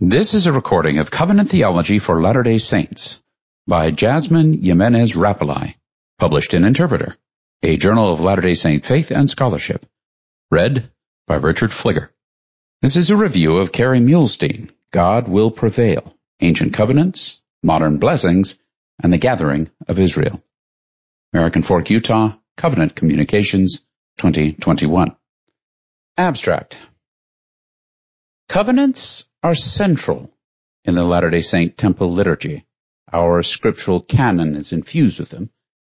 This 0.00 0.32
is 0.32 0.46
a 0.46 0.52
recording 0.52 0.98
of 0.98 1.10
Covenant 1.10 1.50
Theology 1.50 1.98
for 1.98 2.22
Latter-day 2.22 2.58
Saints 2.58 3.20
by 3.66 3.90
Jasmine 3.90 4.62
Jimenez 4.62 5.16
Rapelye, 5.16 5.74
published 6.20 6.54
in 6.54 6.64
Interpreter, 6.64 7.16
a 7.64 7.76
journal 7.76 8.12
of 8.12 8.20
Latter-day 8.20 8.54
Saint 8.54 8.84
faith 8.84 9.10
and 9.10 9.28
scholarship. 9.28 9.84
Read 10.52 10.88
by 11.26 11.34
Richard 11.34 11.70
Fligger. 11.70 12.10
This 12.80 12.94
is 12.94 13.10
a 13.10 13.16
review 13.16 13.56
of 13.56 13.72
Kerry 13.72 13.98
Muhlestein, 13.98 14.70
God 14.92 15.26
Will 15.26 15.50
Prevail, 15.50 16.14
Ancient 16.40 16.74
Covenants, 16.74 17.42
Modern 17.64 17.98
Blessings, 17.98 18.60
and 19.02 19.12
the 19.12 19.18
Gathering 19.18 19.68
of 19.88 19.98
Israel. 19.98 20.40
American 21.32 21.62
Fork, 21.62 21.90
Utah, 21.90 22.36
Covenant 22.56 22.94
Communications, 22.94 23.84
2021. 24.18 25.16
Abstract. 26.16 26.78
Covenants 28.48 29.27
are 29.42 29.54
central 29.54 30.30
in 30.84 30.94
the 30.94 31.04
Latter-day 31.04 31.42
Saint 31.42 31.76
temple 31.76 32.12
liturgy. 32.12 32.66
Our 33.12 33.42
scriptural 33.42 34.00
canon 34.00 34.56
is 34.56 34.72
infused 34.72 35.20
with 35.20 35.30
them, 35.30 35.50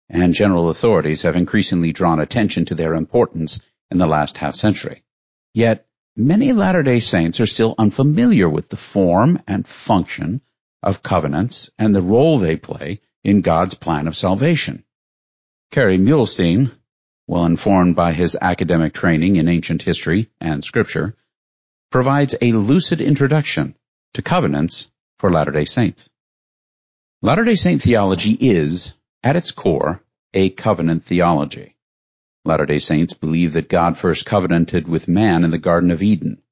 and 0.09 0.33
general 0.33 0.71
authorities 0.71 1.23
have 1.23 1.37
increasingly 1.37 1.93
drawn 1.93 2.21
attention 2.21 2.65
to 2.67 2.75
their 2.75 2.95
importance 2.95 3.61
in 3.91 3.99
the 3.99 4.07
last 4.07 4.39
half 4.39 4.55
century. 4.55 5.05
Yet, 5.53 5.87
many 6.17 6.53
Latter-day 6.53 7.01
Saints 7.01 7.39
are 7.41 7.47
still 7.47 7.75
unfamiliar 7.77 8.49
with 8.49 8.71
the 8.71 8.77
form 8.77 9.41
and 9.47 9.67
function 9.67 10.41
of 10.83 11.03
covenants 11.03 11.71
and 11.79 11.95
the 11.95 12.03
role 12.03 12.39
they 12.39 12.57
play 12.57 13.01
in 13.23 13.43
God's 13.43 13.75
plan 13.75 14.09
of 14.09 14.17
salvation. 14.17 14.85
Kerry 15.71 15.99
Muhlestein, 15.99 16.71
well 17.27 17.45
informed 17.45 17.97
by 17.97 18.13
his 18.13 18.37
academic 18.41 18.95
training 18.95 19.37
in 19.37 19.49
ancient 19.49 19.83
history 19.83 20.31
and 20.41 20.65
scripture, 20.65 21.15
provides 21.91 22.35
a 22.41 22.53
lucid 22.53 23.01
introduction 23.01 23.77
to 24.15 24.23
covenants 24.23 24.91
for 25.19 25.31
Latter-day 25.31 25.65
Saints. 25.65 26.11
Latter-day 27.23 27.55
Saint 27.55 27.83
theology 27.83 28.37
is, 28.39 28.97
at 29.23 29.37
its 29.37 29.53
core, 29.53 30.03
a 30.35 30.51
covenant 30.51 31.05
theology. 31.05 31.77
Latter-day 32.45 32.79
Saints 32.79 33.15
believe 33.15 33.55
that 33.55 33.69
God 33.69 33.97
first 33.97 34.27
covenanted 34.27 34.87
with 34.87 35.09
man 35.09 35.45
in 35.45 35.51
the 35.51 35.59
Garden 35.59 35.91
of 35.91 36.03
Eden. 36.03 36.43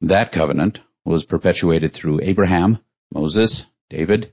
That 0.00 0.32
covenant 0.32 0.80
was 1.04 1.24
perpetuated 1.24 1.92
through 1.92 2.20
Abraham, 2.22 2.78
Moses, 3.12 3.66
David, 3.90 4.32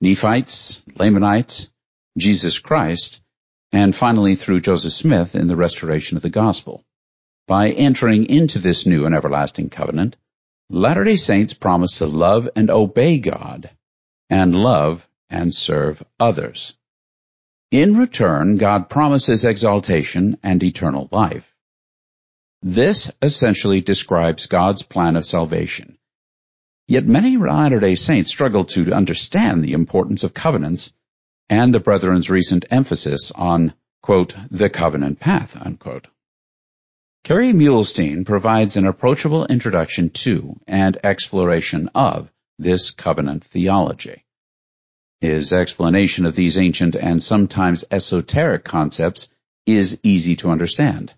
Nephites, 0.00 0.82
Lamanites, 0.96 1.70
Jesus 2.18 2.58
Christ, 2.58 3.22
and 3.70 3.94
finally 3.94 4.34
through 4.34 4.60
Joseph 4.60 4.92
Smith 4.92 5.36
in 5.36 5.46
the 5.46 5.56
restoration 5.56 6.16
of 6.16 6.22
the 6.22 6.30
gospel. 6.30 6.84
By 7.50 7.70
entering 7.70 8.26
into 8.26 8.60
this 8.60 8.86
new 8.86 9.06
and 9.06 9.12
everlasting 9.12 9.70
covenant, 9.70 10.16
Latter-day 10.68 11.16
Saints 11.16 11.52
promise 11.52 11.98
to 11.98 12.06
love 12.06 12.48
and 12.54 12.70
obey 12.70 13.18
God 13.18 13.70
and 14.28 14.54
love 14.54 15.08
and 15.28 15.52
serve 15.52 16.00
others. 16.20 16.76
In 17.72 17.96
return, 17.96 18.56
God 18.56 18.88
promises 18.88 19.44
exaltation 19.44 20.38
and 20.44 20.62
eternal 20.62 21.08
life. 21.10 21.52
This 22.62 23.10
essentially 23.20 23.80
describes 23.80 24.46
God's 24.46 24.82
plan 24.82 25.16
of 25.16 25.26
salvation. 25.26 25.98
Yet 26.86 27.04
many 27.04 27.36
Latter-day 27.36 27.96
Saints 27.96 28.30
struggle 28.30 28.66
to 28.66 28.92
understand 28.92 29.64
the 29.64 29.72
importance 29.72 30.22
of 30.22 30.34
covenants 30.34 30.92
and 31.48 31.74
the 31.74 31.80
Brethren's 31.80 32.30
recent 32.30 32.66
emphasis 32.70 33.32
on, 33.32 33.74
quote, 34.02 34.36
the 34.52 34.70
covenant 34.70 35.18
path, 35.18 35.60
unquote. 35.60 36.06
Kerry 37.22 37.52
Muhlestein 37.52 38.24
provides 38.24 38.76
an 38.76 38.86
approachable 38.86 39.44
introduction 39.44 40.10
to 40.10 40.58
and 40.66 40.96
exploration 41.04 41.90
of 41.94 42.32
this 42.58 42.90
covenant 42.90 43.44
theology. 43.44 44.24
His 45.20 45.52
explanation 45.52 46.24
of 46.24 46.34
these 46.34 46.56
ancient 46.56 46.96
and 46.96 47.22
sometimes 47.22 47.84
esoteric 47.90 48.64
concepts 48.64 49.28
is 49.66 50.00
easy 50.02 50.36
to 50.36 50.50
understand. 50.50 51.12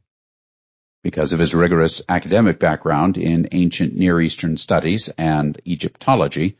Because 1.05 1.33
of 1.33 1.39
his 1.39 1.55
rigorous 1.55 2.03
academic 2.09 2.59
background 2.59 3.17
in 3.17 3.49
ancient 3.53 3.95
Near 3.95 4.21
Eastern 4.21 4.57
studies 4.57 5.09
and 5.17 5.61
Egyptology, 5.65 6.59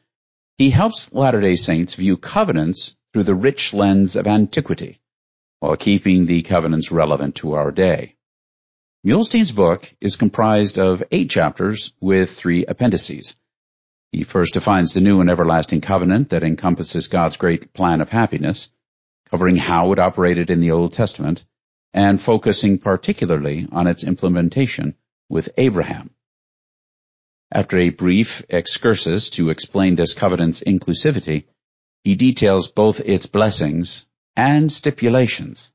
he 0.57 0.71
helps 0.71 1.13
Latter-day 1.13 1.57
Saints 1.57 1.95
view 1.95 2.17
covenants 2.17 2.97
through 3.13 3.25
the 3.25 3.35
rich 3.35 3.75
lens 3.75 4.15
of 4.15 4.29
antiquity, 4.29 4.99
while 5.59 5.77
keeping 5.77 6.27
the 6.27 6.43
covenants 6.43 6.93
relevant 6.93 7.35
to 7.37 7.55
our 7.55 7.73
day. 7.73 8.15
Muhlestein's 9.05 9.51
book 9.51 9.93
is 10.01 10.15
comprised 10.15 10.79
of 10.79 11.03
eight 11.11 11.29
chapters 11.29 11.93
with 12.01 12.31
three 12.31 12.65
appendices. 12.65 13.37
He 14.13 14.23
first 14.23 14.55
defines 14.55 14.95
the 14.95 15.01
new 15.01 15.21
and 15.21 15.29
everlasting 15.29 15.81
covenant 15.81 16.29
that 16.29 16.45
encompasses 16.45 17.09
God's 17.09 17.37
great 17.37 17.73
plan 17.73 18.01
of 18.01 18.11
happiness, 18.11 18.71
covering 19.29 19.57
how 19.57 19.91
it 19.91 19.99
operated 19.99 20.51
in 20.51 20.61
the 20.61 20.71
Old 20.71 20.93
Testament, 20.93 21.45
and 21.93 22.21
focusing 22.21 22.79
particularly 22.79 23.67
on 23.73 23.89
its 23.89 24.05
implementation 24.05 24.95
with 25.29 25.49
Abraham. 25.59 26.11
After 27.51 27.79
a 27.79 27.91
brief 27.91 28.45
excursus 28.51 29.31
to 29.31 29.51
explain 29.51 29.97
this 29.97 30.15
covenant's 30.15 30.61
inclusivity, 30.61 31.47
he 32.05 32.15
details 32.15 32.71
both 32.71 33.01
its 33.01 33.27
blessings 33.27 34.07
and 34.37 34.71
stipulations. 34.71 35.73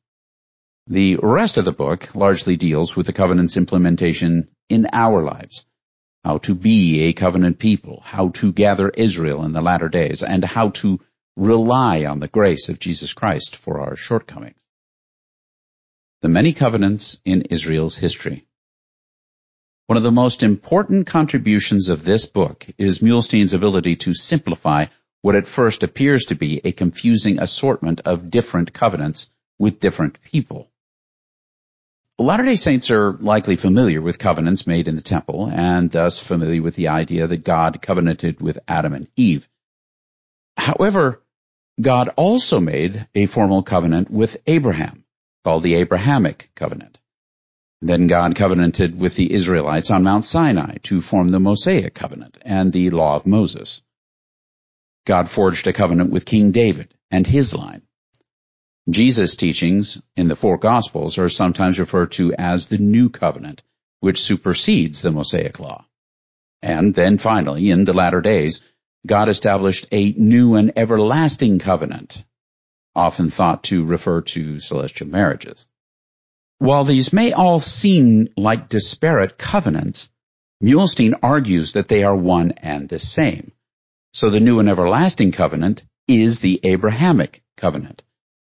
The 0.90 1.18
rest 1.22 1.58
of 1.58 1.66
the 1.66 1.74
book 1.74 2.16
largely 2.16 2.56
deals 2.56 2.96
with 2.96 3.08
the 3.08 3.14
covenant's 3.14 3.58
implementation 3.58 4.48
in 4.70 4.88
our 4.94 5.22
lives. 5.22 5.66
How 6.24 6.38
to 6.40 6.56
be 6.56 7.02
a 7.02 7.14
covenant 7.14 7.60
people, 7.60 8.02
how 8.06 8.30
to 8.30 8.54
gather 8.54 8.88
Israel 8.90 9.44
in 9.44 9.52
the 9.52 9.62
latter 9.62 9.90
days, 9.90 10.24
and 10.24 10.46
how 10.46 10.70
to 10.70 11.02
rely 11.36 12.06
on 12.06 12.20
the 12.20 12.30
grace 12.30 12.70
of 12.70 12.80
Jesus 12.80 13.12
Christ 13.12 13.58
for 13.58 13.82
our 13.82 13.98
shortcomings. 13.98 14.56
The 16.22 16.30
many 16.30 16.54
covenants 16.54 17.22
in 17.26 17.42
Israel's 17.44 17.98
history. 17.98 18.46
One 19.88 19.98
of 19.98 20.04
the 20.04 20.12
most 20.12 20.42
important 20.42 21.06
contributions 21.08 21.90
of 21.90 22.06
this 22.06 22.28
book 22.28 22.66
is 22.78 23.02
Muhlestein's 23.02 23.54
ability 23.54 23.98
to 23.98 24.14
simplify 24.14 24.86
what 25.22 25.36
at 25.36 25.48
first 25.48 25.84
appears 25.84 26.26
to 26.26 26.36
be 26.36 26.62
a 26.64 26.72
confusing 26.72 27.40
assortment 27.40 28.00
of 28.06 28.32
different 28.32 28.72
covenants 28.72 29.30
with 29.60 29.82
different 29.82 30.22
people. 30.22 30.72
Latter-day 32.20 32.56
Saints 32.56 32.90
are 32.90 33.14
likely 33.14 33.58
familiar 33.58 34.02
with 34.02 34.18
covenants 34.18 34.66
made 34.66 34.88
in 34.88 34.96
the 34.96 35.02
temple 35.02 35.52
and 35.52 35.92
thus 35.92 36.18
familiar 36.20 36.64
with 36.64 36.76
the 36.76 36.88
idea 36.88 37.28
that 37.28 37.44
God 37.44 37.80
covenanted 37.80 38.42
with 38.42 38.58
Adam 38.68 38.94
and 38.94 39.08
Eve. 39.16 39.48
However, 40.58 41.22
God 41.80 42.10
also 42.16 42.60
made 42.60 43.08
a 43.14 43.28
formal 43.28 43.62
covenant 43.62 44.10
with 44.10 44.38
Abraham, 44.48 45.06
called 45.44 45.62
the 45.62 45.76
Abrahamic 45.76 46.50
covenant. 46.56 47.00
Then 47.84 48.08
God 48.08 48.36
covenanted 48.36 49.00
with 49.00 49.16
the 49.16 49.32
Israelites 49.32 49.92
on 49.92 50.02
Mount 50.02 50.26
Sinai 50.26 50.78
to 50.84 51.02
form 51.02 51.30
the 51.30 51.40
Mosaic 51.40 51.94
covenant 51.94 52.40
and 52.42 52.74
the 52.74 52.90
law 52.90 53.16
of 53.16 53.28
Moses. 53.28 53.84
God 55.06 55.30
forged 55.30 55.68
a 55.68 55.74
covenant 55.74 56.10
with 56.10 56.26
King 56.26 56.52
David 56.52 56.92
and 57.12 57.28
his 57.28 57.54
line. 57.54 57.84
Jesus' 58.90 59.36
teachings 59.36 60.02
in 60.16 60.30
the 60.30 60.36
four 60.36 60.58
Gospels 60.58 61.18
are 61.18 61.28
sometimes 61.28 61.78
referred 61.78 62.14
to 62.14 62.34
as 62.34 62.68
the 62.68 62.78
New 62.78 63.10
Covenant, 63.10 63.62
which 64.00 64.22
supersedes 64.22 65.02
the 65.02 65.12
Mosaic 65.12 65.60
Law. 65.60 65.86
And 66.62 66.96
then 66.96 67.18
finally, 67.18 67.70
in 67.70 67.84
the 67.84 67.94
latter 67.94 68.22
days, 68.22 68.64
God 69.06 69.28
established 69.30 69.88
a 69.92 70.14
new 70.14 70.56
and 70.56 70.72
everlasting 70.78 71.60
covenant, 71.60 72.24
often 72.96 73.30
thought 73.30 73.66
to 73.66 73.84
refer 73.86 74.22
to 74.22 74.60
celestial 74.60 75.08
marriages. 75.08 75.68
While 76.60 76.86
these 76.86 77.14
may 77.14 77.34
all 77.34 77.60
seem 77.60 78.30
like 78.38 78.70
disparate 78.70 79.38
covenants, 79.38 80.12
Muhlestein 80.64 81.20
argues 81.22 81.74
that 81.74 81.88
they 81.88 82.04
are 82.04 82.16
one 82.16 82.54
and 82.54 82.90
the 82.90 83.00
same. 83.00 83.52
So 84.14 84.30
the 84.30 84.40
new 84.40 84.60
and 84.60 84.70
everlasting 84.70 85.34
covenant 85.34 85.84
is 86.08 86.40
the 86.40 86.60
Abrahamic 86.64 87.44
covenant. 87.58 88.04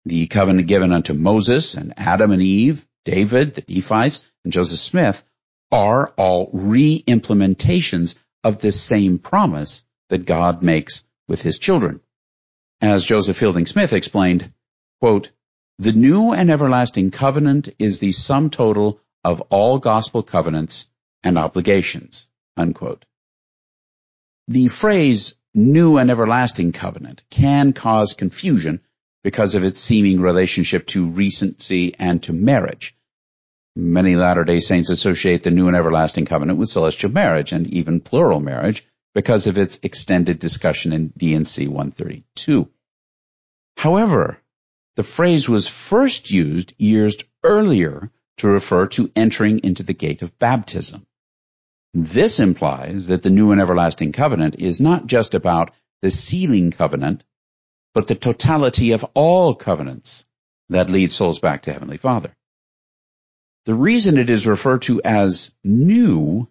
The 0.06 0.28
covenant 0.28 0.68
given 0.68 0.92
unto 0.92 1.14
Moses 1.14 1.76
and 1.76 1.94
Adam 1.98 2.32
and 2.32 2.42
Eve, 2.42 2.86
David, 3.06 3.56
the 3.56 3.64
Nephites, 3.68 4.24
and 4.44 4.52
Joseph 4.52 4.80
Smith 4.80 5.24
are 5.72 6.14
all 6.18 6.50
re-implementations 6.54 8.18
of 8.44 8.60
this 8.60 8.82
same 8.82 9.18
promise 9.18 9.86
that 10.10 10.26
God 10.26 10.62
makes 10.62 11.06
with 11.28 11.42
his 11.42 11.58
children. 11.58 12.02
As 12.82 13.06
Joseph 13.06 13.38
Fielding 13.38 13.66
Smith 13.66 13.94
explained, 13.94 14.52
quote, 15.00 15.32
the 15.80 15.94
new 15.94 16.34
and 16.34 16.52
everlasting 16.52 17.12
covenant 17.12 17.70
is 17.80 18.00
the 18.00 18.12
sum 18.12 18.50
total 18.50 19.00
of 19.24 19.42
all 19.50 19.80
gospel 19.80 20.22
covenants 20.22 20.90
and 21.24 21.38
obligations, 21.38 22.30
unquote. 22.58 23.06
The 24.48 24.68
phrase 24.68 25.38
new 25.56 25.98
and 25.98 26.12
everlasting 26.12 26.74
covenant 26.74 27.24
can 27.30 27.74
cause 27.74 28.14
confusion 28.14 28.82
because 29.24 29.56
of 29.56 29.64
its 29.64 29.80
seeming 29.80 30.20
relationship 30.20 30.86
to 30.88 31.10
recency 31.10 31.96
and 31.98 32.22
to 32.24 32.34
marriage. 32.34 32.96
Many 33.76 34.16
Latter-day 34.16 34.60
Saints 34.60 34.90
associate 34.90 35.44
the 35.44 35.50
new 35.50 35.68
and 35.68 35.76
everlasting 35.76 36.26
covenant 36.26 36.60
with 36.60 36.70
celestial 36.70 37.12
marriage 37.12 37.52
and 37.52 37.68
even 37.68 38.02
plural 38.02 38.40
marriage, 38.40 38.86
because 39.14 39.48
of 39.48 39.58
its 39.58 39.80
extended 39.84 40.40
discussion 40.40 40.92
in 40.92 41.08
D&C 41.16 41.68
132. 41.68 42.70
However, 43.78 44.38
the 44.96 45.04
phrase 45.04 45.48
was 45.50 45.68
first 45.68 46.32
used 46.32 46.74
years 46.78 47.18
earlier 47.44 48.12
to 48.38 48.48
refer 48.48 48.88
to 48.88 49.12
entering 49.16 49.60
into 49.60 49.84
the 49.84 49.94
gate 49.94 50.22
of 50.22 50.38
baptism. 50.40 51.06
This 51.94 52.40
implies 52.40 53.08
that 53.08 53.22
the 53.22 53.30
new 53.30 53.52
and 53.52 53.62
everlasting 53.62 54.12
covenant 54.12 54.56
is 54.60 54.80
not 54.80 55.06
just 55.06 55.36
about 55.36 55.72
the 56.02 56.10
sealing 56.10 56.72
covenant, 56.72 57.24
but 57.94 58.08
the 58.08 58.16
totality 58.16 58.92
of 58.92 59.06
all 59.14 59.54
covenants 59.56 60.26
that 60.70 60.90
lead 60.90 61.12
souls 61.12 61.40
back 61.40 61.64
to 61.64 61.74
Heavenly 61.74 61.98
Father. 61.98 62.36
The 63.66 63.76
reason 63.76 64.18
it 64.18 64.30
is 64.30 64.48
referred 64.48 64.82
to 64.84 65.02
as 65.04 65.56
new 65.64 66.50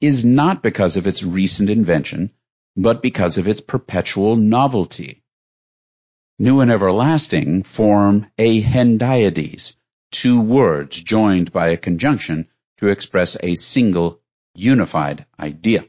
is 0.00 0.24
not 0.24 0.62
because 0.62 0.96
of 0.96 1.06
its 1.06 1.22
recent 1.22 1.70
invention, 1.70 2.30
but 2.76 3.02
because 3.02 3.38
of 3.38 3.48
its 3.48 3.60
perpetual 3.60 4.36
novelty. 4.36 5.22
New 6.38 6.60
and 6.60 6.70
everlasting 6.70 7.62
form 7.62 8.26
a 8.38 8.60
hendiadys, 8.60 9.76
two 10.10 10.40
words 10.40 11.02
joined 11.02 11.52
by 11.52 11.68
a 11.68 11.76
conjunction 11.76 12.48
to 12.78 12.88
express 12.88 13.36
a 13.42 13.54
single 13.54 14.20
unified 14.54 15.26
idea. 15.38 15.84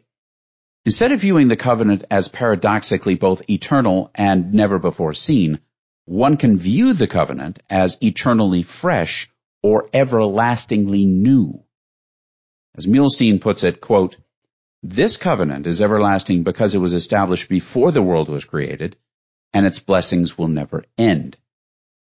Instead 0.85 1.13
of 1.13 1.21
viewing 1.21 1.47
the 1.47 1.55
covenant 1.55 2.03
as 2.11 2.27
paradoxically 2.27 3.15
both 3.15 3.49
eternal 3.49 4.11
and 4.15 4.53
never 4.53 4.79
before 4.79 5.13
seen, 5.13 5.59
one 6.05 6.35
can 6.35 6.57
view 6.57 6.93
the 6.93 7.07
covenant 7.07 7.59
as 7.69 7.97
eternally 8.01 8.63
fresh 8.63 9.29
or 9.61 9.89
everlastingly 9.93 11.05
new. 11.05 11.63
As 12.75 12.85
Muhlestein 12.85 13.39
puts 13.39 13.63
it, 13.63 13.79
quote, 13.79 14.17
this 14.81 15.15
covenant 15.15 15.65
is 15.65 15.79
everlasting 15.79 16.43
because 16.43 16.75
it 16.75 16.79
was 16.79 16.91
established 16.91 17.47
before 17.47 17.91
the 17.93 18.01
world 18.01 18.27
was 18.27 18.43
created, 18.43 18.97
and 19.53 19.65
its 19.65 19.79
blessings 19.79 20.37
will 20.37 20.49
never 20.49 20.83
end. 20.97 21.37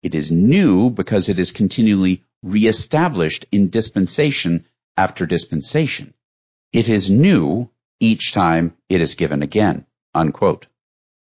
It 0.02 0.14
is 0.14 0.30
new 0.30 0.90
because 0.90 1.30
it 1.30 1.38
is 1.38 1.52
continually 1.52 2.22
reestablished 2.42 3.46
in 3.50 3.70
dispensation 3.70 4.66
after 4.98 5.24
dispensation. 5.24 6.12
It 6.74 6.90
is 6.90 7.10
new 7.10 7.70
each 8.00 8.32
time 8.32 8.76
it 8.88 9.00
is 9.00 9.14
given 9.14 9.42
again. 9.42 9.86
Unquote. 10.14 10.66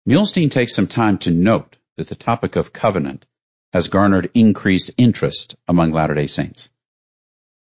Takes 0.08 0.74
some 0.74 0.86
time 0.86 1.18
to 1.18 1.30
note 1.30 1.76
that 1.96 2.08
the 2.08 2.14
topic 2.14 2.56
of 2.56 2.72
covenant 2.72 3.26
has 3.72 3.88
garnered 3.88 4.30
increased 4.34 4.92
interest 4.96 5.56
among 5.66 5.92
Latter-day 5.92 6.26
Saints. 6.26 6.72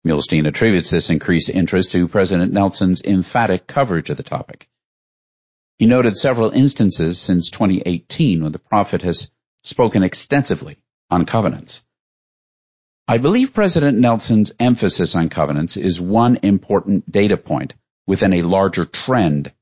Muhlestein 0.06 0.46
attributes 0.46 0.90
this 0.90 1.08
increased 1.08 1.48
interest 1.48 1.92
to 1.92 2.08
President 2.08 2.52
Nelson's 2.52 3.02
emphatic 3.02 3.66
coverage 3.66 4.10
of 4.10 4.18
the 4.18 4.22
topic. 4.22 4.68
He 5.78 5.86
noted 5.86 6.16
several 6.16 6.50
instances 6.50 7.18
since 7.18 7.50
2018 7.50 8.42
when 8.42 8.52
the 8.52 8.58
prophet 8.58 9.02
has 9.02 9.30
spoken 9.62 10.02
extensively 10.02 10.76
on 11.10 11.24
covenants. 11.24 11.84
I 13.08 13.18
believe 13.18 13.54
President 13.54 13.98
Nelson's 13.98 14.52
emphasis 14.60 15.16
on 15.16 15.30
covenants 15.30 15.76
is 15.76 16.00
one 16.00 16.38
important 16.42 17.10
data 17.10 17.36
point 17.36 17.74
within 18.06 18.32
a 18.32 18.42
larger 18.42 18.84
trend. 18.84 19.52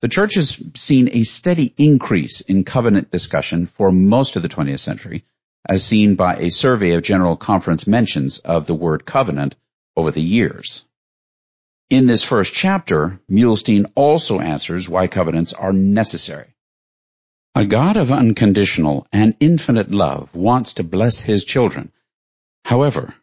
The 0.00 0.08
church 0.08 0.34
has 0.34 0.60
seen 0.74 1.08
a 1.12 1.22
steady 1.22 1.72
increase 1.76 2.40
in 2.40 2.64
covenant 2.64 3.10
discussion 3.10 3.66
for 3.66 3.90
most 3.90 4.36
of 4.36 4.42
the 4.42 4.48
20th 4.48 4.80
century, 4.80 5.24
as 5.66 5.84
seen 5.84 6.14
by 6.14 6.36
a 6.36 6.50
survey 6.50 6.92
of 6.92 7.02
General 7.02 7.36
Conference 7.36 7.86
mentions 7.86 8.38
of 8.38 8.66
the 8.66 8.74
word 8.74 9.06
covenant 9.06 9.56
over 9.96 10.10
the 10.10 10.20
years. 10.20 10.84
In 11.90 12.06
this 12.06 12.22
first 12.22 12.52
chapter, 12.52 13.20
Muhlestein 13.30 13.90
also 13.94 14.40
answers 14.40 14.88
why 14.88 15.06
covenants 15.06 15.52
are 15.52 15.72
necessary. 15.72 16.54
A 17.54 17.64
God 17.66 17.96
of 17.96 18.10
unconditional 18.10 19.06
and 19.12 19.36
infinite 19.38 19.90
love 19.90 20.34
wants 20.34 20.74
to 20.74 20.82
bless 20.84 21.20
his 21.20 21.44
children. 21.44 21.92
However, 22.64 23.14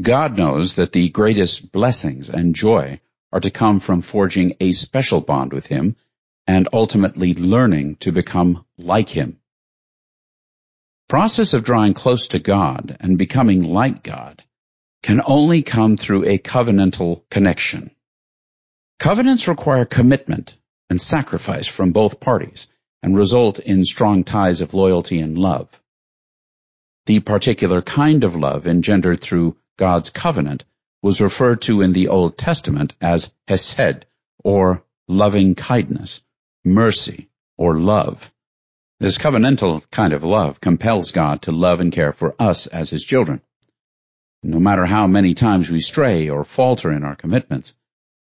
God 0.00 0.36
knows 0.36 0.74
that 0.74 0.92
the 0.92 1.08
greatest 1.08 1.72
blessings 1.72 2.28
and 2.30 2.54
joy 2.54 3.00
are 3.32 3.40
to 3.40 3.50
come 3.50 3.80
from 3.80 4.02
forging 4.02 4.54
a 4.60 4.72
special 4.72 5.20
bond 5.20 5.52
with 5.52 5.66
him 5.66 5.96
and 6.46 6.68
ultimately 6.72 7.34
learning 7.34 7.96
to 7.96 8.12
become 8.12 8.64
like 8.78 9.08
him. 9.08 9.38
Process 11.08 11.54
of 11.54 11.64
drawing 11.64 11.94
close 11.94 12.28
to 12.28 12.38
God 12.38 12.96
and 13.00 13.18
becoming 13.18 13.62
like 13.62 14.02
God 14.02 14.42
can 15.02 15.20
only 15.24 15.62
come 15.62 15.96
through 15.96 16.24
a 16.24 16.38
covenantal 16.38 17.22
connection. 17.30 17.90
Covenants 18.98 19.46
require 19.46 19.84
commitment 19.84 20.56
and 20.90 21.00
sacrifice 21.00 21.66
from 21.66 21.92
both 21.92 22.20
parties 22.20 22.68
and 23.02 23.16
result 23.16 23.58
in 23.58 23.84
strong 23.84 24.24
ties 24.24 24.60
of 24.60 24.74
loyalty 24.74 25.20
and 25.20 25.38
love. 25.38 25.68
The 27.06 27.20
particular 27.20 27.82
kind 27.82 28.24
of 28.24 28.34
love 28.34 28.66
engendered 28.66 29.20
through 29.20 29.56
God's 29.76 30.10
covenant 30.10 30.64
was 31.02 31.20
referred 31.20 31.62
to 31.62 31.82
in 31.82 31.92
the 31.92 32.08
Old 32.08 32.36
Testament 32.38 32.94
as 33.00 33.34
hesed, 33.48 34.06
or 34.42 34.82
loving 35.08 35.54
kindness, 35.54 36.22
mercy, 36.64 37.28
or 37.56 37.78
love. 37.78 38.32
This 38.98 39.18
covenantal 39.18 39.88
kind 39.90 40.12
of 40.12 40.24
love 40.24 40.60
compels 40.60 41.12
God 41.12 41.42
to 41.42 41.52
love 41.52 41.80
and 41.80 41.92
care 41.92 42.12
for 42.12 42.34
us 42.38 42.66
as 42.66 42.90
His 42.90 43.04
children. 43.04 43.42
No 44.42 44.58
matter 44.58 44.86
how 44.86 45.06
many 45.06 45.34
times 45.34 45.70
we 45.70 45.80
stray 45.80 46.30
or 46.30 46.44
falter 46.44 46.90
in 46.92 47.04
our 47.04 47.16
commitments, 47.16 47.78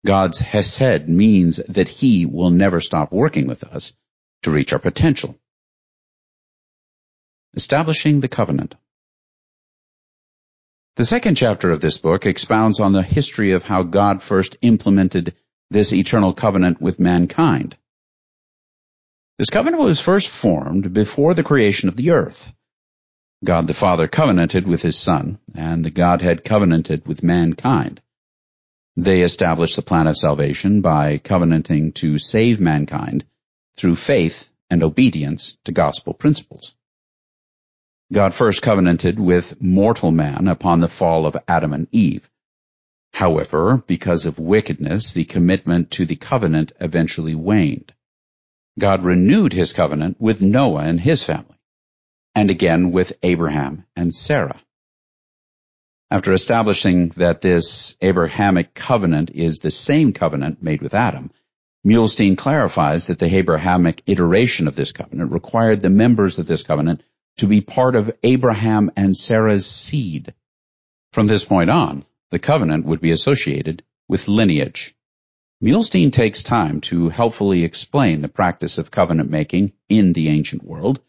God's 0.07 0.39
Hesed 0.39 1.09
means 1.09 1.57
that 1.57 1.89
He 1.89 2.27
will 2.27 2.51
never 2.51 2.81
stop 2.81 3.13
working 3.13 3.47
with 3.47 3.65
us 3.65 3.95
to 4.43 4.51
reach 4.51 4.73
our 4.73 4.79
potential. 4.79 5.39
Establishing 7.55 8.21
the 8.21 8.29
Covenant 8.29 8.77
The 10.97 11.07
second 11.07 11.37
chapter 11.37 11.71
of 11.71 11.81
this 11.81 11.97
book 11.97 12.27
expounds 12.27 12.79
on 12.79 12.93
the 12.93 13.03
history 13.03 13.53
of 13.53 13.63
how 13.63 13.83
God 13.83 14.23
first 14.23 14.59
implemented 14.61 15.35
this 15.71 15.95
eternal 15.95 16.35
covenant 16.35 16.83
with 16.83 17.01
mankind. 17.01 17.79
This 19.39 19.49
covenant 19.49 19.83
was 19.83 20.01
first 20.01 20.29
formed 20.29 20.93
before 20.93 21.33
the 21.33 21.43
creation 21.43 21.89
of 21.89 21.97
the 21.97 22.11
earth. 22.11 22.55
God 23.43 23.67
the 23.67 23.75
Father 23.75 24.07
covenanted 24.07 24.67
with 24.69 24.83
his 24.83 24.99
Son, 24.99 25.39
and 25.55 25.83
the 25.83 25.91
Godhead 25.91 26.45
covenanted 26.45 27.07
with 27.07 27.23
mankind. 27.23 28.03
They 28.95 29.23
established 29.23 29.77
the 29.77 29.83
plan 29.83 30.07
of 30.07 30.19
salvation 30.19 30.83
by 30.83 31.17
covenanting 31.17 31.93
to 31.93 32.19
save 32.19 32.61
mankind 32.61 33.25
through 33.79 33.97
faith 33.97 34.53
and 34.69 34.83
obedience 34.83 35.57
to 35.65 35.73
gospel 35.73 36.13
principles. 36.13 36.77
God 38.13 38.35
first 38.35 38.61
covenanted 38.61 39.19
with 39.19 39.63
mortal 39.63 40.11
man 40.11 40.47
upon 40.47 40.81
the 40.81 40.89
fall 40.89 41.25
of 41.25 41.37
Adam 41.49 41.73
and 41.73 41.89
Eve. 41.93 42.31
However, 43.15 43.83
because 43.87 44.27
of 44.27 44.39
wickedness, 44.39 45.13
the 45.13 45.25
commitment 45.25 45.93
to 45.93 46.05
the 46.05 46.17
covenant 46.17 46.73
eventually 46.79 47.35
waned. 47.35 47.95
God 48.79 49.03
renewed 49.03 49.55
his 49.55 49.73
covenant 49.73 50.21
with 50.21 50.43
Noah 50.43 50.83
and 50.83 51.01
his 51.01 51.25
family 51.25 51.57
and 52.35 52.51
again 52.51 52.91
with 52.91 53.15
Abraham 53.23 53.85
and 53.97 54.15
Sarah. 54.15 54.61
After 56.11 56.35
establishing 56.35 57.09
that 57.11 57.41
this 57.41 57.97
Abrahamic 58.03 58.75
covenant 58.75 59.31
is 59.31 59.59
the 59.59 59.71
same 59.71 60.13
covenant 60.13 60.63
made 60.63 60.83
with 60.83 60.93
Adam, 60.93 61.31
Muhlestein 61.87 62.37
clarifies 62.37 63.07
that 63.07 63.19
the 63.19 63.35
Abrahamic 63.37 64.03
iteration 64.07 64.69
of 64.69 64.77
this 64.77 64.93
covenant 64.93 65.33
required 65.33 65.81
the 65.81 65.91
members 65.91 66.39
of 66.39 66.47
this 66.47 66.63
covenant 66.63 67.03
to 67.43 67.49
be 67.49 67.61
part 67.61 67.97
of 67.97 68.17
Abraham 68.23 68.93
and 68.97 69.17
Sarah's 69.17 69.67
seed. 69.67 70.33
From 71.13 71.27
this 71.27 71.45
point 71.45 71.71
on, 71.71 72.05
the 72.31 72.39
covenant 72.39 72.87
would 72.87 73.01
be 73.01 73.11
associated 73.11 73.83
with 74.09 74.29
lineage. 74.29 74.95
Muhlestein 75.61 76.13
takes 76.13 76.45
time 76.45 76.81
to 76.83 77.09
helpfully 77.09 77.65
explain 77.65 78.21
the 78.21 78.29
practice 78.29 78.79
of 78.79 78.93
covenant 78.93 79.29
making 79.29 79.73
in 79.89 80.13
the 80.13 80.29
ancient 80.29 80.63
world 80.63 81.01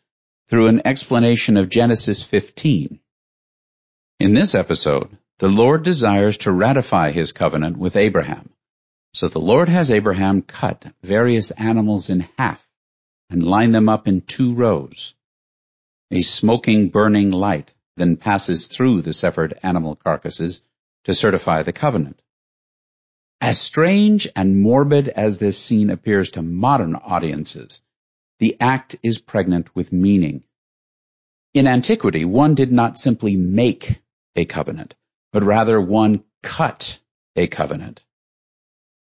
through 0.47 0.69
an 0.69 0.81
explanation 0.85 1.55
of 1.55 1.69
Genesis 1.69 2.23
15. 2.23 2.99
In 4.19 4.33
this 4.33 4.55
episode, 4.55 5.15
the 5.37 5.49
Lord 5.49 5.83
desires 5.83 6.37
to 6.39 6.51
ratify 6.51 7.11
his 7.11 7.31
covenant 7.31 7.77
with 7.77 7.95
Abraham. 7.95 8.49
So 9.13 9.27
the 9.27 9.39
Lord 9.39 9.69
has 9.69 9.91
Abraham 9.91 10.41
cut 10.41 10.83
various 11.03 11.51
animals 11.51 12.09
in 12.09 12.27
half 12.39 12.67
and 13.29 13.45
line 13.45 13.71
them 13.71 13.87
up 13.87 14.07
in 14.07 14.21
two 14.21 14.55
rows. 14.55 15.13
A 16.12 16.22
smoking, 16.22 16.89
burning 16.89 17.31
light 17.31 17.74
then 17.95 18.17
passes 18.17 18.67
through 18.67 19.01
the 19.01 19.13
severed 19.13 19.57
animal 19.63 19.95
carcasses 19.95 20.63
to 21.05 21.13
certify 21.13 21.63
the 21.63 21.74
covenant. 21.74 22.22
As 23.41 23.60
strange 23.60 24.27
and 24.36 24.62
morbid 24.62 25.10
as 25.10 25.38
this 25.38 25.60
scene 25.60 25.89
appears 25.89 26.31
to 26.31 26.41
modern 26.41 26.95
audiences, 26.95 27.81
the 28.39 28.57
act 28.60 28.95
is 29.03 29.19
pregnant 29.19 29.75
with 29.75 29.93
meaning. 29.93 30.43
In 31.53 31.67
antiquity, 31.67 32.25
one 32.25 32.55
did 32.55 32.72
not 32.72 32.98
simply 32.98 33.36
make 33.36 34.01
a 34.36 34.45
covenant, 34.45 34.95
but 35.31 35.43
rather 35.43 35.79
one 35.79 36.24
cut 36.41 37.00
a 37.36 37.48
covenant. 37.48 38.03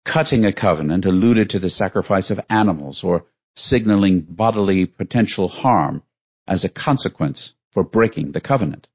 cutting 0.04 0.46
a 0.46 0.54
covenant 0.54 1.06
alluded 1.06 1.50
to 1.50 1.60
the 1.60 1.70
sacrifice 1.70 2.32
of 2.32 2.40
animals 2.50 3.04
or 3.04 3.26
signaling 3.56 4.22
bodily 4.22 4.86
potential 4.86 5.50
harm 5.50 6.02
as 6.48 6.64
a 6.64 6.70
consequence 6.70 7.56
for 7.72 7.84
breaking 7.84 8.32
the 8.32 8.42
covenant. 8.42 8.88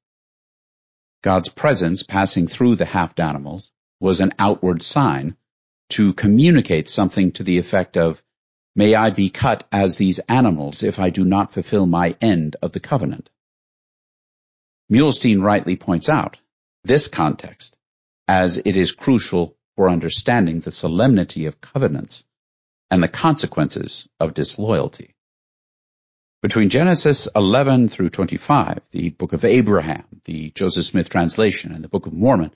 God's 1.22 1.48
presence 1.48 2.02
passing 2.02 2.48
through 2.48 2.76
the 2.76 2.84
hacked 2.84 3.20
animals 3.20 3.70
was 4.00 4.20
an 4.20 4.32
outward 4.38 4.82
sign 4.82 5.36
to 5.90 6.14
communicate 6.14 6.88
something 6.88 7.32
to 7.32 7.42
the 7.42 7.58
effect 7.58 7.96
of, 7.96 8.22
May 8.74 8.94
I 8.94 9.10
be 9.10 9.28
cut 9.28 9.68
as 9.70 9.96
these 9.96 10.18
animals 10.20 10.82
if 10.82 10.98
I 10.98 11.10
do 11.10 11.24
not 11.24 11.52
fulfill 11.52 11.84
my 11.84 12.16
end 12.22 12.56
of 12.62 12.72
the 12.72 12.80
covenant. 12.80 13.28
Muhlestein 14.90 15.42
rightly 15.42 15.76
points 15.76 16.08
out 16.08 16.38
this 16.84 17.08
context 17.08 17.76
as 18.26 18.62
it 18.64 18.76
is 18.76 18.92
crucial 18.92 19.56
for 19.76 19.90
understanding 19.90 20.60
the 20.60 20.70
solemnity 20.70 21.46
of 21.46 21.60
covenants 21.60 22.24
and 22.90 23.02
the 23.02 23.08
consequences 23.08 24.08
of 24.18 24.34
disloyalty. 24.34 25.14
Between 26.42 26.70
Genesis 26.70 27.28
11 27.36 27.86
through 27.86 28.08
25, 28.08 28.80
the 28.90 29.10
book 29.10 29.32
of 29.32 29.44
Abraham, 29.44 30.02
the 30.24 30.50
Joseph 30.50 30.86
Smith 30.86 31.08
translation, 31.08 31.70
and 31.70 31.84
the 31.84 31.88
book 31.88 32.06
of 32.06 32.12
Mormon, 32.12 32.52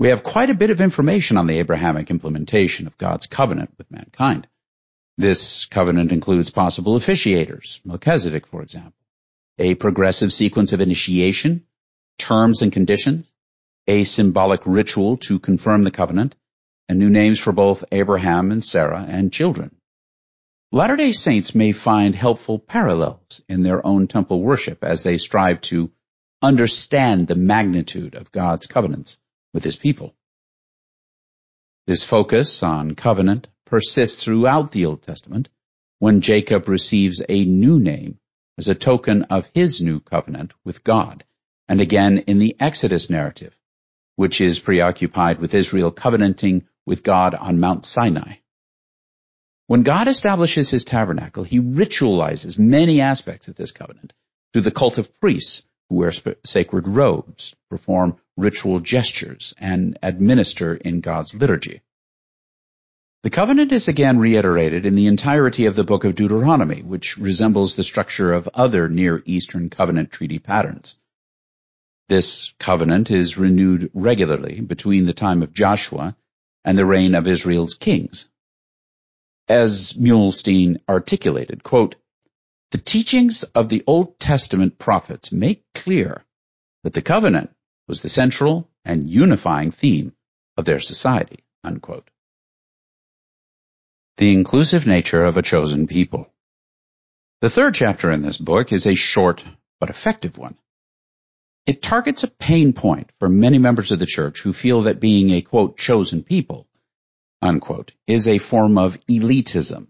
we 0.00 0.08
have 0.08 0.24
quite 0.24 0.50
a 0.50 0.56
bit 0.56 0.70
of 0.70 0.80
information 0.80 1.36
on 1.36 1.46
the 1.46 1.60
Abrahamic 1.60 2.10
implementation 2.10 2.88
of 2.88 2.98
God's 2.98 3.28
covenant 3.28 3.70
with 3.78 3.92
mankind. 3.92 4.48
This 5.18 5.66
covenant 5.66 6.10
includes 6.10 6.50
possible 6.50 6.98
officiators, 6.98 7.80
Melchizedek, 7.86 8.44
for 8.44 8.60
example, 8.60 8.98
a 9.56 9.76
progressive 9.76 10.32
sequence 10.32 10.72
of 10.72 10.80
initiation, 10.80 11.64
terms 12.18 12.60
and 12.60 12.72
conditions, 12.72 13.32
a 13.86 14.02
symbolic 14.02 14.62
ritual 14.66 15.16
to 15.18 15.38
confirm 15.38 15.84
the 15.84 15.92
covenant, 15.92 16.34
and 16.88 16.98
new 16.98 17.10
names 17.10 17.38
for 17.38 17.52
both 17.52 17.84
Abraham 17.92 18.50
and 18.50 18.64
Sarah 18.64 19.06
and 19.08 19.32
children. 19.32 19.76
Latter-day 20.74 21.12
Saints 21.12 21.54
may 21.54 21.72
find 21.72 22.14
helpful 22.14 22.58
parallels 22.58 23.44
in 23.46 23.60
their 23.60 23.86
own 23.86 24.08
temple 24.08 24.40
worship 24.40 24.82
as 24.82 25.02
they 25.02 25.18
strive 25.18 25.60
to 25.60 25.92
understand 26.40 27.28
the 27.28 27.34
magnitude 27.34 28.14
of 28.14 28.32
God's 28.32 28.66
covenants 28.66 29.20
with 29.52 29.64
his 29.64 29.76
people. 29.76 30.14
This 31.86 32.04
focus 32.04 32.62
on 32.62 32.94
covenant 32.94 33.48
persists 33.66 34.24
throughout 34.24 34.72
the 34.72 34.86
Old 34.86 35.02
Testament 35.02 35.50
when 35.98 36.22
Jacob 36.22 36.66
receives 36.68 37.22
a 37.28 37.44
new 37.44 37.78
name 37.78 38.18
as 38.56 38.66
a 38.66 38.74
token 38.74 39.24
of 39.24 39.50
his 39.52 39.82
new 39.82 40.00
covenant 40.00 40.54
with 40.64 40.82
God, 40.82 41.22
and 41.68 41.82
again 41.82 42.16
in 42.16 42.38
the 42.38 42.56
Exodus 42.58 43.10
narrative, 43.10 43.54
which 44.16 44.40
is 44.40 44.58
preoccupied 44.58 45.38
with 45.38 45.54
Israel 45.54 45.90
covenanting 45.90 46.66
with 46.86 47.02
God 47.02 47.34
on 47.34 47.60
Mount 47.60 47.84
Sinai. 47.84 48.36
When 49.72 49.84
God 49.84 50.06
establishes 50.06 50.68
his 50.68 50.84
tabernacle, 50.84 51.44
he 51.44 51.58
ritualizes 51.58 52.58
many 52.58 53.00
aspects 53.00 53.48
of 53.48 53.54
this 53.54 53.72
covenant 53.72 54.12
through 54.52 54.60
the 54.60 54.70
cult 54.70 54.98
of 54.98 55.18
priests 55.18 55.66
who 55.88 55.96
wear 55.96 56.12
sacred 56.44 56.86
robes, 56.86 57.56
perform 57.70 58.18
ritual 58.36 58.80
gestures, 58.80 59.54
and 59.56 59.96
administer 60.02 60.74
in 60.74 61.00
God's 61.00 61.34
liturgy. 61.34 61.80
The 63.22 63.30
covenant 63.30 63.72
is 63.72 63.88
again 63.88 64.18
reiterated 64.18 64.84
in 64.84 64.94
the 64.94 65.06
entirety 65.06 65.64
of 65.64 65.74
the 65.74 65.84
book 65.84 66.04
of 66.04 66.16
Deuteronomy, 66.16 66.82
which 66.82 67.16
resembles 67.16 67.74
the 67.74 67.82
structure 67.82 68.30
of 68.30 68.50
other 68.52 68.90
Near 68.90 69.22
Eastern 69.24 69.70
covenant 69.70 70.12
treaty 70.12 70.38
patterns. 70.38 70.98
This 72.10 72.52
covenant 72.58 73.10
is 73.10 73.38
renewed 73.38 73.90
regularly 73.94 74.60
between 74.60 75.06
the 75.06 75.14
time 75.14 75.42
of 75.42 75.54
Joshua 75.54 76.14
and 76.62 76.76
the 76.76 76.84
reign 76.84 77.14
of 77.14 77.26
Israel's 77.26 77.72
kings. 77.72 78.28
As 79.52 79.98
Muhlestein 79.98 80.80
articulated, 80.88 81.62
quote, 81.62 81.96
the 82.70 82.78
teachings 82.78 83.42
of 83.42 83.68
the 83.68 83.84
Old 83.86 84.18
Testament 84.18 84.78
prophets 84.78 85.30
make 85.30 85.62
clear 85.74 86.24
that 86.84 86.94
the 86.94 87.02
covenant 87.02 87.50
was 87.86 88.00
the 88.00 88.08
central 88.08 88.70
and 88.86 89.06
unifying 89.06 89.70
theme 89.70 90.14
of 90.56 90.64
their 90.64 90.80
society, 90.80 91.44
unquote. 91.62 92.08
The 94.16 94.32
inclusive 94.32 94.86
nature 94.86 95.22
of 95.22 95.36
a 95.36 95.42
chosen 95.42 95.86
people. 95.86 96.32
The 97.42 97.50
third 97.50 97.74
chapter 97.74 98.10
in 98.10 98.22
this 98.22 98.38
book 98.38 98.72
is 98.72 98.86
a 98.86 98.94
short 98.94 99.44
but 99.78 99.90
effective 99.90 100.38
one. 100.38 100.56
It 101.66 101.82
targets 101.82 102.24
a 102.24 102.28
pain 102.28 102.72
point 102.72 103.10
for 103.18 103.28
many 103.28 103.58
members 103.58 103.92
of 103.92 103.98
the 103.98 104.06
church 104.06 104.40
who 104.40 104.54
feel 104.54 104.82
that 104.82 104.98
being 104.98 105.28
a 105.28 105.42
quote 105.42 105.76
chosen 105.76 106.22
people 106.22 106.66
unquote 107.42 107.92
is 108.06 108.28
a 108.28 108.38
form 108.38 108.78
of 108.78 108.98
elitism 109.06 109.88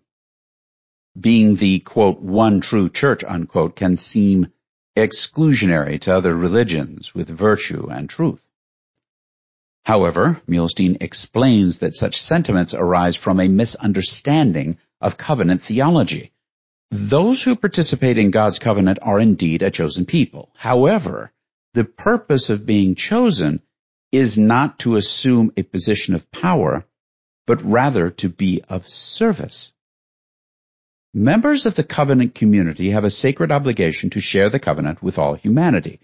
being 1.19 1.57
the 1.57 1.79
quote 1.81 2.21
one 2.21 2.61
true 2.61 2.89
church 2.89 3.23
unquote 3.25 3.77
can 3.77 3.97
seem 3.97 4.51
exclusionary 4.97 6.01
to 6.01 6.15
other 6.15 6.35
religions 6.35 7.15
with 7.15 7.29
virtue 7.29 7.89
and 7.91 8.09
truth. 8.09 8.47
However, 9.85 10.41
Muhlestein 10.49 10.99
explains 11.01 11.79
that 11.79 11.97
such 11.97 12.21
sentiments 12.21 12.73
arise 12.73 13.17
from 13.17 13.41
a 13.41 13.49
misunderstanding 13.49 14.79
of 15.01 15.17
covenant 15.17 15.63
theology. 15.63 16.31
Those 16.91 17.43
who 17.43 17.57
participate 17.57 18.19
in 18.19 18.31
God's 18.31 18.59
covenant 18.59 18.99
are 19.03 19.19
indeed 19.19 19.63
a 19.63 19.71
chosen 19.71 20.07
people. 20.07 20.51
However, 20.57 21.33
the 21.75 21.85
purpose 21.85 22.51
of 22.51 22.67
being 22.67 22.95
chosen 22.95 23.61
is 24.13 24.39
not 24.39 24.79
to 24.81 24.97
assume 24.97 25.53
a 25.57 25.63
position 25.63 26.15
of 26.15 26.31
power, 26.31 26.87
but 27.47 27.63
rather 27.63 28.11
to 28.11 28.29
be 28.29 28.63
of 28.69 28.89
service. 28.89 29.73
Members 31.15 31.67
of 31.67 31.75
the 31.75 31.85
covenant 31.85 32.35
community 32.35 32.91
have 32.91 33.05
a 33.05 33.11
sacred 33.11 33.53
obligation 33.53 34.11
to 34.11 34.21
share 34.21 34.49
the 34.49 34.59
covenant 34.59 35.03
with 35.03 35.19
all 35.19 35.35
humanity. 35.35 36.01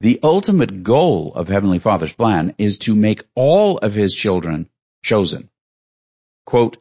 The 0.00 0.20
ultimate 0.22 0.82
goal 0.82 1.34
of 1.34 1.48
Heavenly 1.48 1.78
Father's 1.78 2.12
plan 2.12 2.54
is 2.58 2.78
to 2.80 2.94
make 2.94 3.24
all 3.34 3.78
of 3.78 3.94
His 3.94 4.14
children 4.14 4.68
chosen. 5.02 5.48
Quote, 6.44 6.76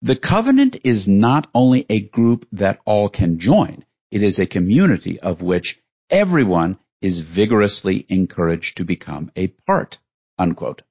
the 0.00 0.16
covenant 0.16 0.76
is 0.84 1.08
not 1.08 1.50
only 1.54 1.84
a 1.88 2.00
group 2.00 2.46
that 2.52 2.80
all 2.84 3.08
can 3.08 3.40
join, 3.40 3.84
it 4.12 4.22
is 4.22 4.38
a 4.38 4.46
community 4.46 5.18
of 5.18 5.42
which 5.42 5.80
everyone 6.08 6.78
is 7.00 7.20
vigorously 7.20 8.06
encouraged 8.08 8.76
to 8.76 8.84
become 8.84 9.32
a 9.34 9.48
part. 9.48 9.98
Unquote. 10.38 10.82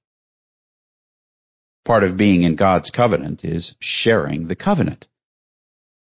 Part 1.87 2.03
of 2.03 2.17
being 2.17 2.43
in 2.43 2.55
God's 2.55 2.89
covenant 2.89 3.45
is 3.45 3.77
sharing 3.79 4.47
the 4.47 4.57
covenant. 4.57 5.07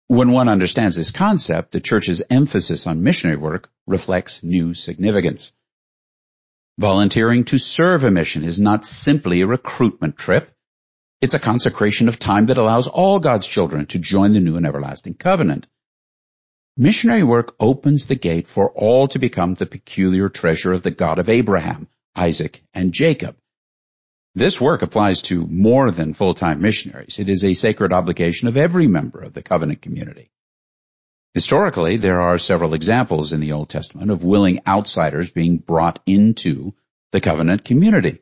When 0.06 0.30
one 0.30 0.48
understands 0.48 0.94
this 0.94 1.10
concept, 1.10 1.72
the 1.72 1.80
church's 1.80 2.22
emphasis 2.30 2.86
on 2.86 3.02
missionary 3.02 3.36
work 3.36 3.68
reflects 3.88 4.44
new 4.44 4.74
significance. 4.74 5.52
Volunteering 6.78 7.42
to 7.46 7.58
serve 7.58 8.04
a 8.04 8.12
mission 8.12 8.44
is 8.44 8.60
not 8.60 8.86
simply 8.86 9.40
a 9.40 9.48
recruitment 9.48 10.16
trip. 10.16 10.56
It's 11.20 11.34
a 11.34 11.40
consecration 11.40 12.06
of 12.06 12.16
time 12.16 12.46
that 12.46 12.58
allows 12.58 12.86
all 12.86 13.18
God's 13.18 13.48
children 13.48 13.86
to 13.86 13.98
join 13.98 14.34
the 14.34 14.40
new 14.40 14.56
and 14.56 14.64
everlasting 14.64 15.14
covenant. 15.14 15.66
Missionary 16.76 17.24
work 17.24 17.56
opens 17.58 18.06
the 18.06 18.14
gate 18.14 18.46
for 18.46 18.70
all 18.70 19.08
to 19.08 19.18
become 19.18 19.54
the 19.54 19.66
peculiar 19.66 20.28
treasure 20.28 20.72
of 20.72 20.84
the 20.84 20.92
God 20.92 21.18
of 21.18 21.28
Abraham, 21.28 21.88
Isaac, 22.14 22.62
and 22.72 22.92
Jacob, 22.92 23.36
this 24.34 24.60
work 24.60 24.82
applies 24.82 25.22
to 25.22 25.46
more 25.46 25.90
than 25.90 26.14
full-time 26.14 26.62
missionaries. 26.62 27.18
It 27.18 27.28
is 27.28 27.44
a 27.44 27.54
sacred 27.54 27.92
obligation 27.92 28.48
of 28.48 28.56
every 28.56 28.86
member 28.86 29.20
of 29.20 29.32
the 29.32 29.42
covenant 29.42 29.82
community. 29.82 30.30
Historically, 31.34 31.96
there 31.96 32.20
are 32.20 32.38
several 32.38 32.74
examples 32.74 33.32
in 33.32 33.40
the 33.40 33.52
Old 33.52 33.68
Testament 33.68 34.10
of 34.10 34.22
willing 34.22 34.60
outsiders 34.66 35.30
being 35.30 35.58
brought 35.58 36.00
into 36.06 36.74
the 37.10 37.20
covenant 37.20 37.64
community. 37.64 38.20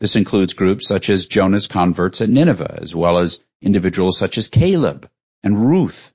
This 0.00 0.16
includes 0.16 0.54
groups 0.54 0.86
such 0.86 1.10
as 1.10 1.26
Jonah's 1.26 1.66
converts 1.66 2.20
at 2.20 2.28
Nineveh, 2.28 2.78
as 2.80 2.94
well 2.94 3.18
as 3.18 3.40
individuals 3.60 4.18
such 4.18 4.38
as 4.38 4.48
Caleb 4.48 5.10
and 5.42 5.68
Ruth. 5.68 6.14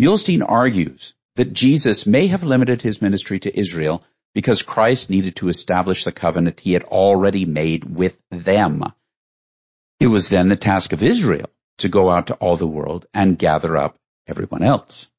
Muhlestein 0.00 0.42
argues 0.46 1.14
that 1.36 1.52
Jesus 1.52 2.06
may 2.06 2.28
have 2.28 2.44
limited 2.44 2.82
his 2.82 3.02
ministry 3.02 3.40
to 3.40 3.58
Israel 3.58 4.02
because 4.34 4.62
Christ 4.62 5.10
needed 5.10 5.36
to 5.36 5.48
establish 5.48 6.04
the 6.04 6.12
covenant 6.12 6.60
he 6.60 6.72
had 6.72 6.84
already 6.84 7.44
made 7.44 7.84
with 7.84 8.18
them. 8.30 8.84
It 10.00 10.06
was 10.06 10.28
then 10.28 10.48
the 10.48 10.56
task 10.56 10.92
of 10.92 11.02
Israel 11.02 11.50
to 11.78 11.88
go 11.88 12.10
out 12.10 12.28
to 12.28 12.34
all 12.34 12.56
the 12.56 12.66
world 12.66 13.06
and 13.12 13.38
gather 13.38 13.76
up 13.76 13.96
everyone 14.26 14.62
else. 14.62 15.10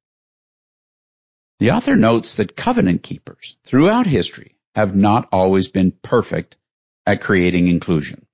The 1.59 1.71
author 1.71 1.95
notes 1.95 2.35
that 2.35 2.55
covenant 2.55 3.03
keepers 3.03 3.57
throughout 3.63 4.07
history 4.07 4.55
have 4.75 4.95
not 4.95 5.29
always 5.31 5.69
been 5.69 5.91
perfect 5.91 6.57
at 7.05 7.21
creating 7.21 7.67
inclusion. 7.67 8.25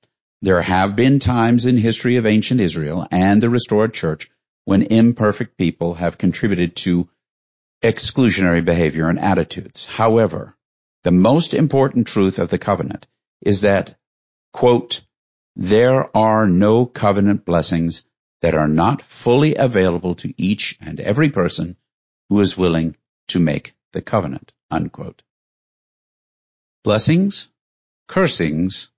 There 0.41 0.61
have 0.61 0.95
been 0.95 1.19
times 1.19 1.65
in 1.65 1.77
history 1.77 2.15
of 2.15 2.25
ancient 2.25 2.61
Israel 2.61 3.05
and 3.11 3.41
the 3.41 3.49
restored 3.49 3.93
church 3.93 4.29
when 4.63 4.83
imperfect 4.83 5.57
people 5.57 5.95
have 5.95 6.17
contributed 6.17 6.75
to 6.77 7.09
exclusionary 7.83 8.63
behavior 8.63 9.09
and 9.09 9.19
attitudes. 9.19 9.85
However, 9.85 10.55
the 11.03 11.11
most 11.11 11.53
important 11.53 12.07
truth 12.07 12.39
of 12.39 12.49
the 12.49 12.57
covenant 12.57 13.07
is 13.41 13.61
that, 13.61 13.97
quote, 14.51 15.03
There 15.55 16.15
are 16.15 16.47
no 16.47 16.85
covenant 16.85 17.45
blessings 17.45 18.05
that 18.41 18.55
are 18.55 18.67
not 18.67 19.01
fully 19.01 19.55
available 19.55 20.15
to 20.15 20.33
each 20.37 20.77
and 20.81 20.99
every 20.99 21.29
person 21.29 21.77
who 22.29 22.39
is 22.41 22.57
willing 22.57 22.95
to 23.29 23.39
make 23.39 23.73
the 23.93 24.01
covenant. 24.01 24.53
Unquote. 24.71 25.23
Blessings, 26.83 27.49
cursings, 28.07 28.91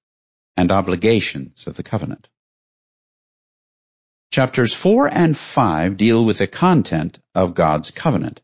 and 0.58 0.72
obligations 0.72 1.68
of 1.68 1.76
the 1.76 1.84
covenant. 1.84 2.30
Chapters 4.32 4.74
4 4.74 5.08
and 5.08 5.36
5 5.38 5.98
deal 5.98 6.24
with 6.24 6.38
the 6.38 6.48
content 6.48 7.20
of 7.36 7.54
God's 7.54 7.92
covenant, 7.92 8.42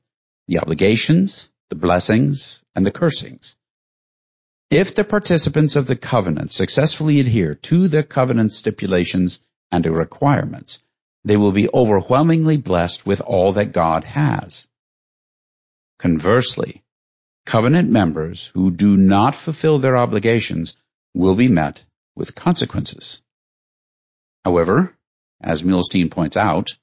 the 0.48 0.60
obligations, 0.60 1.52
the 1.69 1.75
blessings, 1.75 2.63
and 2.75 2.86
the 2.86 2.91
cursings. 2.91 3.55
If 4.69 4.95
the 4.95 5.03
participants 5.03 5.75
of 5.75 5.88
the 5.88 5.95
covenant 5.95 6.51
successfully 6.51 7.19
adhere 7.19 7.55
to 7.55 7.88
the 7.88 8.03
covenant 8.03 8.53
stipulations 8.53 9.39
and 9.71 9.83
the 9.83 9.91
requirements, 9.91 10.81
they 11.24 11.38
will 11.38 11.51
be 11.51 11.69
overwhelmingly 11.74 12.57
blessed 12.57 13.05
with 13.05 13.21
all 13.21 13.53
that 13.53 13.71
God 13.71 14.03
has. 14.03 14.67
Conversely, 16.00 16.83
covenant 17.45 17.89
members 17.89 18.47
who 18.53 18.71
do 18.71 18.97
not 18.97 19.36
fulfill 19.36 19.79
their 19.79 19.97
obligations 19.97 20.77
will 21.13 21.36
be 21.36 21.47
met 21.47 21.83
with 22.15 22.36
consequences. 22.36 23.24
However, 24.45 24.93
as 25.41 25.63
Muhlestein 25.63 26.09
points 26.09 26.38
out, 26.38 26.77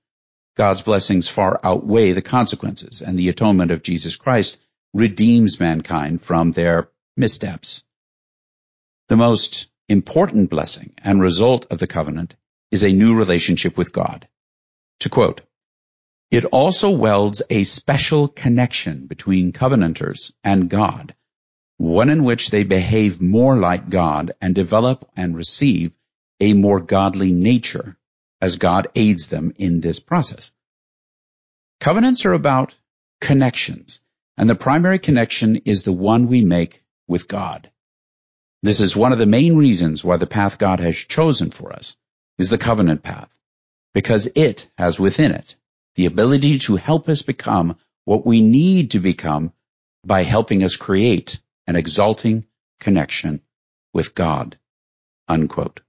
God's 0.56 0.82
blessings 0.82 1.28
far 1.28 1.60
outweigh 1.64 2.12
the 2.12 2.22
consequences, 2.22 3.02
and 3.02 3.18
the 3.18 3.28
atonement 3.28 3.70
of 3.70 3.82
Jesus 3.82 4.16
Christ 4.16 4.60
redeems 4.94 5.60
mankind 5.60 6.22
from 6.22 6.52
their 6.52 6.88
missteps. 7.16 7.84
The 9.08 9.16
most 9.16 9.68
important 9.88 10.48
blessing 10.48 10.94
and 11.02 11.20
result 11.20 11.66
of 11.70 11.78
the 11.78 11.86
covenant 11.86 12.36
is 12.70 12.84
a 12.84 12.92
new 12.92 13.18
relationship 13.18 13.76
with 13.76 13.92
God. 13.92 14.26
To 15.00 15.10
quote, 15.10 15.42
it 16.30 16.44
also 16.46 16.90
welds 16.90 17.42
a 17.50 17.64
special 17.64 18.28
connection 18.28 19.06
between 19.06 19.52
covenanters 19.52 20.32
and 20.42 20.70
God, 20.70 21.14
one 21.76 22.08
in 22.08 22.24
which 22.24 22.50
they 22.50 22.62
behave 22.64 23.20
more 23.20 23.56
like 23.58 23.90
God 23.90 24.32
and 24.40 24.54
develop 24.54 25.10
and 25.16 25.36
receive 25.36 25.92
a 26.40 26.52
more 26.54 26.80
godly 26.80 27.32
nature 27.32 27.96
as 28.40 28.56
God 28.56 28.88
aids 28.94 29.28
them 29.28 29.54
in 29.58 29.80
this 29.80 30.00
process. 30.00 30.52
Covenants 31.80 32.24
are 32.24 32.32
about 32.32 32.74
connections, 33.20 34.02
and 34.36 34.48
the 34.48 34.54
primary 34.54 34.98
connection 34.98 35.56
is 35.64 35.84
the 35.84 35.92
one 35.92 36.26
we 36.26 36.44
make 36.44 36.82
with 37.06 37.28
God. 37.28 37.70
This 38.62 38.80
is 38.80 38.96
one 38.96 39.12
of 39.12 39.18
the 39.18 39.26
main 39.26 39.56
reasons 39.56 40.02
why 40.02 40.16
the 40.16 40.26
path 40.26 40.58
God 40.58 40.80
has 40.80 40.96
chosen 40.96 41.50
for 41.50 41.72
us 41.72 41.96
is 42.38 42.50
the 42.50 42.58
covenant 42.58 43.02
path, 43.02 43.38
because 43.92 44.30
it 44.34 44.68
has 44.78 44.98
within 44.98 45.32
it 45.32 45.56
the 45.96 46.06
ability 46.06 46.58
to 46.60 46.76
help 46.76 47.08
us 47.08 47.22
become 47.22 47.76
what 48.04 48.26
we 48.26 48.42
need 48.42 48.92
to 48.92 49.00
become 49.00 49.52
by 50.04 50.22
helping 50.22 50.64
us 50.64 50.76
create 50.76 51.40
an 51.66 51.76
exalting 51.76 52.44
connection 52.80 53.40
with 53.92 54.14
God. 54.14 54.58
Unquote. 55.28 55.80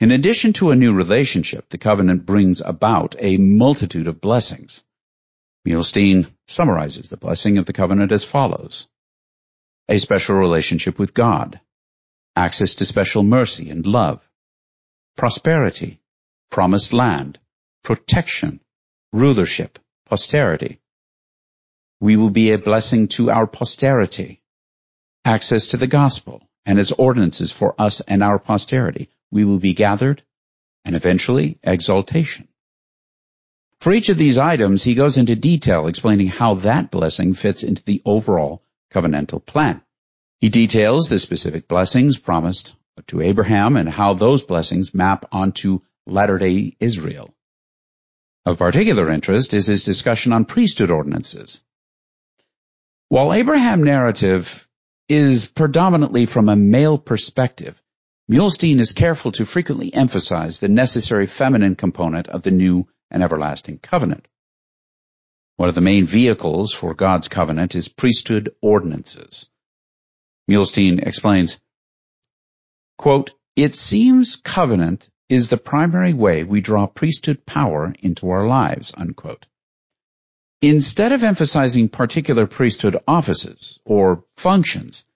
In 0.00 0.10
addition 0.10 0.52
to 0.54 0.70
a 0.70 0.76
new 0.76 0.94
relationship, 0.94 1.68
the 1.68 1.78
covenant 1.78 2.24
brings 2.24 2.60
about 2.60 3.16
a 3.18 3.36
multitude 3.36 4.06
of 4.06 4.20
blessings. 4.20 4.84
Muhlestein 5.68 6.26
summarizes 6.46 7.10
the 7.10 7.18
blessing 7.18 7.58
of 7.58 7.66
the 7.66 7.74
covenant 7.74 8.10
as 8.10 8.24
follows. 8.24 8.88
A 9.88 9.98
special 9.98 10.36
relationship 10.36 10.98
with 10.98 11.12
God, 11.12 11.60
access 12.34 12.76
to 12.76 12.86
special 12.86 13.22
mercy 13.22 13.68
and 13.68 13.86
love, 13.86 14.26
prosperity, 15.16 16.00
promised 16.50 16.94
land, 16.94 17.38
protection, 17.84 18.60
rulership, 19.12 19.78
posterity. 20.06 20.80
We 22.00 22.16
will 22.16 22.30
be 22.30 22.52
a 22.52 22.58
blessing 22.58 23.08
to 23.08 23.30
our 23.30 23.46
posterity, 23.46 24.40
access 25.26 25.68
to 25.68 25.76
the 25.76 25.86
gospel 25.86 26.48
and 26.64 26.78
its 26.78 26.92
ordinances 26.92 27.52
for 27.52 27.74
us 27.78 28.00
and 28.00 28.22
our 28.22 28.38
posterity, 28.38 29.10
we 29.30 29.44
will 29.44 29.58
be 29.58 29.74
gathered, 29.74 30.22
and 30.84 30.96
eventually 30.96 31.58
exaltation. 31.62 32.47
For 33.80 33.92
each 33.92 34.08
of 34.08 34.18
these 34.18 34.38
items, 34.38 34.82
he 34.82 34.94
goes 34.94 35.18
into 35.18 35.36
detail 35.36 35.86
explaining 35.86 36.28
how 36.28 36.54
that 36.54 36.90
blessing 36.90 37.34
fits 37.34 37.62
into 37.62 37.84
the 37.84 38.02
overall 38.04 38.62
covenantal 38.92 39.44
plan. 39.44 39.82
He 40.40 40.48
details 40.48 41.08
the 41.08 41.18
specific 41.18 41.68
blessings 41.68 42.18
promised 42.18 42.74
to 43.08 43.20
Abraham 43.20 43.76
and 43.76 43.88
how 43.88 44.14
those 44.14 44.42
blessings 44.42 44.94
map 44.94 45.26
onto 45.30 45.80
latter-day 46.06 46.76
Israel. 46.80 47.32
Of 48.44 48.58
particular 48.58 49.10
interest 49.10 49.54
is 49.54 49.66
his 49.66 49.84
discussion 49.84 50.32
on 50.32 50.44
priesthood 50.44 50.90
ordinances. 50.90 51.62
While 53.08 53.32
Abraham 53.32 53.84
narrative 53.84 54.68
is 55.08 55.46
predominantly 55.46 56.26
from 56.26 56.48
a 56.48 56.56
male 56.56 56.98
perspective, 56.98 57.80
Muhlestein 58.30 58.80
is 58.80 58.92
careful 58.92 59.32
to 59.32 59.46
frequently 59.46 59.92
emphasize 59.94 60.58
the 60.58 60.68
necessary 60.68 61.26
feminine 61.26 61.76
component 61.76 62.28
of 62.28 62.42
the 62.42 62.50
new 62.50 62.86
and 63.10 63.22
everlasting 63.22 63.78
covenant. 63.78 64.26
One 65.56 65.68
of 65.68 65.74
the 65.74 65.80
main 65.80 66.04
vehicles 66.04 66.72
for 66.72 66.94
God's 66.94 67.28
covenant 67.28 67.74
is 67.74 67.88
priesthood 67.88 68.54
ordinances. 68.62 69.50
Muhlestein 70.48 71.00
explains, 71.06 71.60
quote, 72.96 73.32
It 73.56 73.74
seems 73.74 74.36
covenant 74.36 75.10
is 75.28 75.48
the 75.48 75.56
primary 75.56 76.12
way 76.12 76.44
we 76.44 76.60
draw 76.60 76.86
priesthood 76.86 77.44
power 77.44 77.94
into 77.98 78.30
our 78.30 78.46
lives, 78.46 78.94
unquote. 78.96 79.46
Instead 80.62 81.12
of 81.12 81.22
emphasizing 81.22 81.88
particular 81.88 82.46
priesthood 82.46 82.96
offices 83.06 83.78
or 83.84 84.24
functions, 84.36 85.06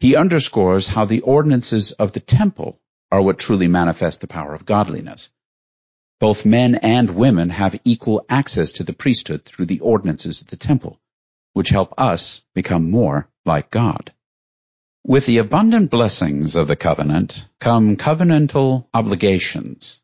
he 0.00 0.16
underscores 0.16 0.88
how 0.88 1.04
the 1.04 1.20
ordinances 1.20 1.92
of 1.92 2.12
the 2.12 2.20
temple 2.20 2.80
are 3.10 3.22
what 3.22 3.38
truly 3.38 3.68
manifest 3.68 4.20
the 4.20 4.26
power 4.26 4.52
of 4.52 4.66
godliness. 4.66 5.30
Both 6.22 6.46
men 6.46 6.76
and 6.76 7.16
women 7.16 7.50
have 7.50 7.80
equal 7.84 8.24
access 8.28 8.70
to 8.72 8.84
the 8.84 8.92
priesthood 8.92 9.44
through 9.44 9.66
the 9.66 9.80
ordinances 9.80 10.40
of 10.40 10.46
the 10.46 10.56
temple, 10.56 11.00
which 11.52 11.70
help 11.70 11.94
us 11.98 12.44
become 12.54 12.88
more 12.88 13.28
like 13.44 13.72
God. 13.72 14.12
With 15.04 15.26
the 15.26 15.38
abundant 15.38 15.90
blessings 15.90 16.54
of 16.54 16.68
the 16.68 16.76
covenant 16.76 17.48
come 17.58 17.96
covenantal 17.96 18.86
obligations. 18.94 20.00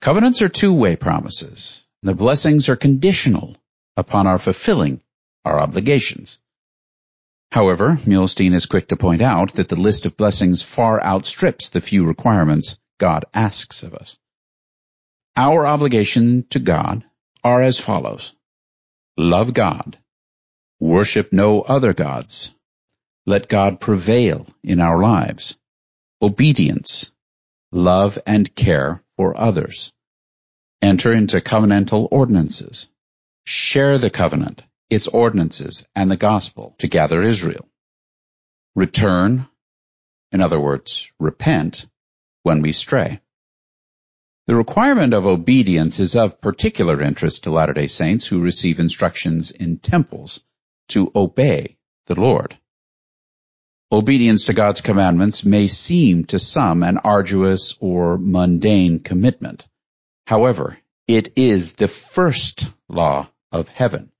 Covenants 0.00 0.42
are 0.42 0.48
two-way 0.48 0.96
promises. 0.96 1.86
The 2.02 2.16
blessings 2.16 2.68
are 2.68 2.74
conditional 2.74 3.56
upon 3.96 4.26
our 4.26 4.40
fulfilling 4.40 5.00
our 5.44 5.60
obligations. 5.60 6.40
However, 7.52 7.96
Muhlestein 8.04 8.54
is 8.54 8.66
quick 8.66 8.88
to 8.88 8.96
point 8.96 9.22
out 9.22 9.52
that 9.52 9.68
the 9.68 9.80
list 9.80 10.04
of 10.04 10.16
blessings 10.16 10.62
far 10.62 11.00
outstrips 11.00 11.68
the 11.68 11.80
few 11.80 12.04
requirements 12.04 12.80
God 12.98 13.24
asks 13.32 13.84
of 13.84 13.94
us. 13.94 14.18
Our 15.36 15.66
obligation 15.66 16.46
to 16.50 16.58
God 16.58 17.04
are 17.44 17.62
as 17.62 17.78
follows. 17.78 18.34
Love 19.16 19.52
God. 19.54 19.98
Worship 20.80 21.32
no 21.32 21.62
other 21.62 21.92
gods. 21.92 22.54
Let 23.26 23.48
God 23.48 23.80
prevail 23.80 24.46
in 24.62 24.80
our 24.80 25.02
lives. 25.02 25.58
Obedience. 26.22 27.12
Love 27.72 28.18
and 28.26 28.54
care 28.54 29.02
for 29.16 29.38
others. 29.38 29.92
Enter 30.80 31.12
into 31.12 31.40
covenantal 31.40 32.08
ordinances. 32.10 32.90
Share 33.44 33.98
the 33.98 34.10
covenant 34.10 34.62
its 34.88 35.08
ordinances, 35.08 35.88
and 35.94 36.10
the 36.10 36.16
gospel 36.16 36.74
to 36.78 36.88
gather 36.88 37.22
Israel. 37.22 37.68
Return, 38.74 39.48
in 40.32 40.40
other 40.40 40.60
words, 40.60 41.12
repent, 41.18 41.86
when 42.42 42.62
we 42.62 42.72
stray. 42.72 43.20
The 44.46 44.54
requirement 44.54 45.12
of 45.12 45.26
obedience 45.26 45.98
is 45.98 46.14
of 46.14 46.40
particular 46.40 47.02
interest 47.02 47.44
to 47.44 47.50
Latter-day 47.50 47.88
Saints 47.88 48.26
who 48.26 48.40
receive 48.40 48.78
instructions 48.78 49.50
in 49.50 49.78
temples 49.78 50.44
to 50.90 51.10
obey 51.16 51.78
the 52.06 52.20
Lord. 52.20 52.56
Obedience 53.90 54.44
to 54.44 54.54
God's 54.54 54.82
commandments 54.82 55.44
may 55.44 55.66
seem 55.66 56.24
to 56.26 56.38
some 56.38 56.84
an 56.84 56.98
arduous 56.98 57.76
or 57.80 58.18
mundane 58.18 59.00
commitment. 59.00 59.66
However, 60.28 60.78
it 61.08 61.32
is 61.36 61.74
the 61.74 61.88
first 61.88 62.68
law 62.88 63.28
of 63.50 63.68
heaven 63.68 64.12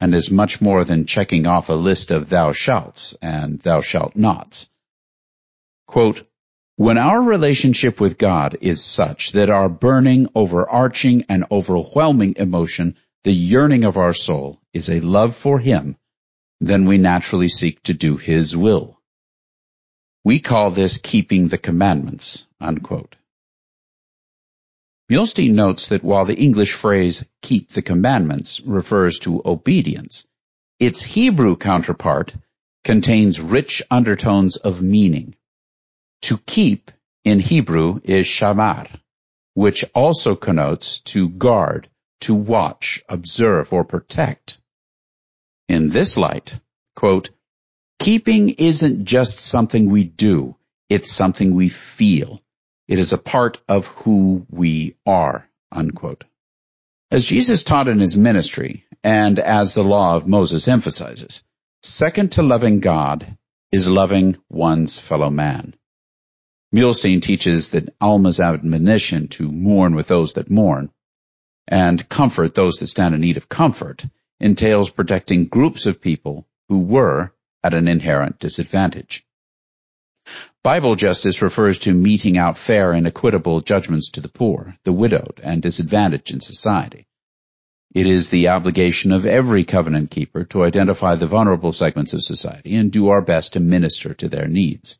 and 0.00 0.14
is 0.14 0.30
much 0.30 0.60
more 0.60 0.84
than 0.84 1.06
checking 1.06 1.48
off 1.48 1.68
a 1.68 1.72
list 1.72 2.12
of 2.12 2.28
thou 2.28 2.52
shalts 2.52 3.16
and 3.20 3.58
thou 3.60 3.80
shalt 3.80 4.14
nots. 4.14 4.70
Quote, 5.86 6.22
when 6.76 6.98
our 6.98 7.22
relationship 7.22 8.00
with 8.00 8.18
God 8.18 8.56
is 8.60 8.82
such 8.82 9.32
that 9.32 9.48
our 9.48 9.68
burning, 9.68 10.28
overarching, 10.34 11.24
and 11.28 11.44
overwhelming 11.50 12.34
emotion, 12.36 12.96
the 13.22 13.32
yearning 13.32 13.84
of 13.84 13.96
our 13.96 14.12
soul, 14.12 14.60
is 14.72 14.90
a 14.90 15.00
love 15.00 15.36
for 15.36 15.60
Him, 15.60 15.96
then 16.60 16.84
we 16.86 16.98
naturally 16.98 17.48
seek 17.48 17.80
to 17.84 17.94
do 17.94 18.16
His 18.16 18.56
will. 18.56 19.00
We 20.24 20.40
call 20.40 20.70
this 20.70 20.98
keeping 20.98 21.48
the 21.48 21.58
commandments, 21.58 22.48
unquote. 22.60 23.14
Notes 25.08 25.88
that 25.88 26.02
while 26.02 26.24
the 26.24 26.34
English 26.34 26.72
phrase 26.72 27.28
keep 27.40 27.68
the 27.68 27.82
commandments 27.82 28.60
refers 28.62 29.20
to 29.20 29.42
obedience, 29.44 30.26
its 30.80 31.02
Hebrew 31.02 31.56
counterpart 31.56 32.34
contains 32.82 33.40
rich 33.40 33.82
undertones 33.90 34.56
of 34.56 34.82
meaning. 34.82 35.36
To 36.28 36.38
keep 36.38 36.90
in 37.24 37.38
Hebrew 37.38 38.00
is 38.02 38.24
shamar, 38.24 38.88
which 39.52 39.84
also 39.94 40.34
connotes 40.34 41.02
to 41.12 41.28
guard, 41.28 41.90
to 42.22 42.34
watch, 42.34 43.02
observe, 43.10 43.74
or 43.74 43.84
protect. 43.84 44.58
In 45.68 45.90
this 45.90 46.16
light, 46.16 46.58
quote, 46.96 47.28
keeping 47.98 48.48
isn't 48.48 49.04
just 49.04 49.38
something 49.38 49.90
we 49.90 50.04
do, 50.04 50.56
it's 50.88 51.12
something 51.12 51.54
we 51.54 51.68
feel. 51.68 52.40
It 52.88 52.98
is 52.98 53.12
a 53.12 53.18
part 53.18 53.60
of 53.68 53.88
who 53.88 54.46
we 54.48 54.96
are, 55.04 55.46
unquote. 55.70 56.24
As 57.10 57.26
Jesus 57.26 57.64
taught 57.64 57.88
in 57.88 58.00
his 58.00 58.16
ministry, 58.16 58.86
and 59.02 59.38
as 59.38 59.74
the 59.74 59.84
law 59.84 60.16
of 60.16 60.26
Moses 60.26 60.68
emphasizes, 60.68 61.44
second 61.82 62.32
to 62.32 62.42
loving 62.42 62.80
God 62.80 63.36
is 63.70 63.90
loving 63.90 64.38
one's 64.48 64.98
fellow 64.98 65.28
man. 65.28 65.74
Muhlestein 66.74 67.22
teaches 67.22 67.70
that 67.70 67.94
Alma's 68.00 68.40
admonition 68.40 69.28
to 69.28 69.48
mourn 69.48 69.94
with 69.94 70.08
those 70.08 70.32
that 70.32 70.50
mourn 70.50 70.90
and 71.68 72.08
comfort 72.08 72.56
those 72.56 72.78
that 72.78 72.88
stand 72.88 73.14
in 73.14 73.20
need 73.20 73.36
of 73.36 73.48
comfort 73.48 74.04
entails 74.40 74.90
protecting 74.90 75.44
groups 75.44 75.86
of 75.86 76.00
people 76.00 76.48
who 76.68 76.80
were 76.80 77.32
at 77.62 77.74
an 77.74 77.86
inherent 77.86 78.40
disadvantage. 78.40 79.24
Bible 80.64 80.96
justice 80.96 81.42
refers 81.42 81.78
to 81.78 81.94
meting 81.94 82.38
out 82.38 82.58
fair 82.58 82.90
and 82.90 83.06
equitable 83.06 83.60
judgments 83.60 84.10
to 84.10 84.20
the 84.20 84.28
poor, 84.28 84.74
the 84.82 84.92
widowed, 84.92 85.38
and 85.44 85.62
disadvantaged 85.62 86.32
in 86.32 86.40
society. 86.40 87.06
It 87.94 88.08
is 88.08 88.30
the 88.30 88.48
obligation 88.48 89.12
of 89.12 89.26
every 89.26 89.62
covenant 89.62 90.10
keeper 90.10 90.42
to 90.46 90.64
identify 90.64 91.14
the 91.14 91.28
vulnerable 91.28 91.70
segments 91.70 92.14
of 92.14 92.24
society 92.24 92.74
and 92.74 92.90
do 92.90 93.10
our 93.10 93.22
best 93.22 93.52
to 93.52 93.60
minister 93.60 94.12
to 94.14 94.28
their 94.28 94.48
needs. 94.48 94.98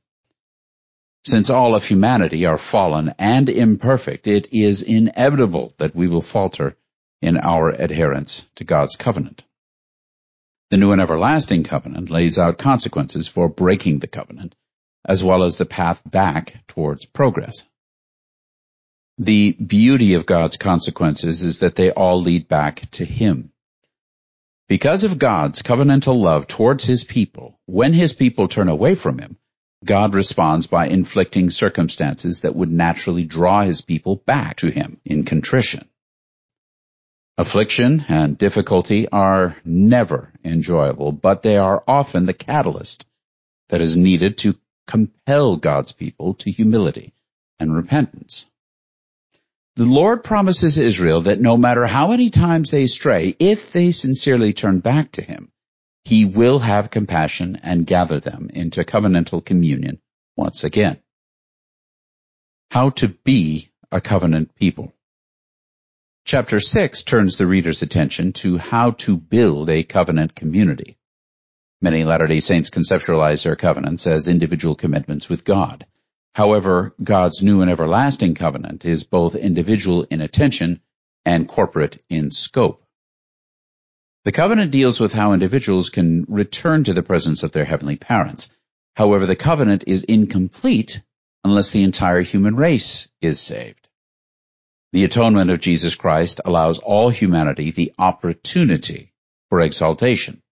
Since 1.26 1.48
all 1.48 1.74
of 1.74 1.86
humanity 1.86 2.44
are 2.44 2.58
fallen 2.58 3.14
and 3.18 3.48
imperfect, 3.48 4.26
it 4.26 4.52
is 4.52 4.82
inevitable 4.82 5.72
that 5.78 5.96
we 5.96 6.06
will 6.06 6.20
falter 6.20 6.76
in 7.22 7.38
our 7.38 7.70
adherence 7.70 8.46
to 8.56 8.64
God's 8.64 8.96
covenant. 8.96 9.42
The 10.70 10.76
new 10.76 10.92
and 10.92 11.00
everlasting 11.00 11.64
covenant 11.64 12.10
lays 12.10 12.38
out 12.38 12.58
consequences 12.58 13.26
for 13.26 13.48
breaking 13.48 14.00
the 14.00 14.06
covenant, 14.06 14.54
as 15.06 15.24
well 15.24 15.44
as 15.44 15.56
the 15.56 15.64
path 15.64 16.02
back 16.04 16.62
towards 16.68 17.06
progress. 17.06 17.66
The 19.16 19.52
beauty 19.52 20.14
of 20.14 20.26
God's 20.26 20.58
consequences 20.58 21.42
is 21.42 21.60
that 21.60 21.74
they 21.74 21.90
all 21.90 22.20
lead 22.20 22.48
back 22.48 22.90
to 22.92 23.04
Him. 23.04 23.52
Because 24.68 25.04
of 25.04 25.18
God's 25.18 25.62
covenantal 25.62 26.20
love 26.20 26.46
towards 26.48 26.84
His 26.84 27.04
people, 27.04 27.58
when 27.64 27.94
His 27.94 28.12
people 28.12 28.48
turn 28.48 28.68
away 28.68 28.94
from 28.94 29.18
Him, 29.18 29.38
God 29.84 30.14
responds 30.14 30.66
by 30.66 30.86
inflicting 30.86 31.50
circumstances 31.50 32.40
that 32.40 32.56
would 32.56 32.70
naturally 32.70 33.24
draw 33.24 33.62
his 33.62 33.80
people 33.80 34.16
back 34.16 34.56
to 34.56 34.70
him 34.70 35.00
in 35.04 35.24
contrition. 35.24 35.88
Affliction 37.36 38.04
and 38.08 38.38
difficulty 38.38 39.08
are 39.08 39.56
never 39.64 40.32
enjoyable, 40.44 41.12
but 41.12 41.42
they 41.42 41.58
are 41.58 41.82
often 41.86 42.26
the 42.26 42.32
catalyst 42.32 43.06
that 43.68 43.80
is 43.80 43.96
needed 43.96 44.38
to 44.38 44.56
compel 44.86 45.56
God's 45.56 45.92
people 45.92 46.34
to 46.34 46.50
humility 46.50 47.12
and 47.58 47.74
repentance. 47.74 48.48
The 49.76 49.86
Lord 49.86 50.22
promises 50.22 50.78
Israel 50.78 51.22
that 51.22 51.40
no 51.40 51.56
matter 51.56 51.84
how 51.84 52.08
many 52.08 52.30
times 52.30 52.70
they 52.70 52.86
stray, 52.86 53.34
if 53.40 53.72
they 53.72 53.90
sincerely 53.90 54.52
turn 54.52 54.78
back 54.78 55.12
to 55.12 55.22
Him, 55.22 55.50
he 56.04 56.24
will 56.24 56.58
have 56.58 56.90
compassion 56.90 57.58
and 57.62 57.86
gather 57.86 58.20
them 58.20 58.50
into 58.52 58.84
covenantal 58.84 59.44
communion 59.44 60.00
once 60.36 60.64
again. 60.64 60.98
How 62.70 62.90
to 62.90 63.08
be 63.08 63.70
a 63.90 64.00
covenant 64.00 64.54
people. 64.54 64.92
Chapter 66.26 66.58
6 66.58 67.04
turns 67.04 67.36
the 67.36 67.46
reader's 67.46 67.82
attention 67.82 68.32
to 68.32 68.58
how 68.58 68.92
to 68.92 69.16
build 69.16 69.70
a 69.70 69.82
covenant 69.82 70.34
community. 70.34 70.96
Many 71.82 72.04
Latter-day 72.04 72.40
Saints 72.40 72.70
conceptualize 72.70 73.44
their 73.44 73.56
covenants 73.56 74.06
as 74.06 74.26
individual 74.26 74.74
commitments 74.74 75.28
with 75.28 75.44
God. 75.44 75.86
However, 76.34 76.94
God's 77.02 77.42
new 77.42 77.60
and 77.62 77.70
everlasting 77.70 78.34
covenant 78.34 78.84
is 78.84 79.04
both 79.04 79.36
individual 79.36 80.04
in 80.04 80.20
attention 80.20 80.80
and 81.24 81.46
corporate 81.46 82.02
in 82.08 82.30
scope. 82.30 82.83
The 84.24 84.32
covenant 84.32 84.70
deals 84.70 85.00
with 85.00 85.12
how 85.12 85.32
individuals 85.32 85.90
can 85.90 86.24
return 86.28 86.84
to 86.84 86.94
the 86.94 87.02
presence 87.02 87.42
of 87.42 87.52
their 87.52 87.66
heavenly 87.66 87.96
parents. 87.96 88.50
However, 88.96 89.26
the 89.26 89.36
covenant 89.36 89.84
is 89.86 90.02
incomplete 90.04 91.02
unless 91.44 91.72
the 91.72 91.82
entire 91.82 92.22
human 92.22 92.56
race 92.56 93.08
is 93.20 93.38
saved. 93.38 93.86
The 94.92 95.04
atonement 95.04 95.50
of 95.50 95.60
Jesus 95.60 95.94
Christ 95.94 96.40
allows 96.44 96.78
all 96.78 97.10
humanity 97.10 97.70
the 97.70 97.92
opportunity 97.98 99.12
for 99.50 99.60
exaltation. 99.60 100.42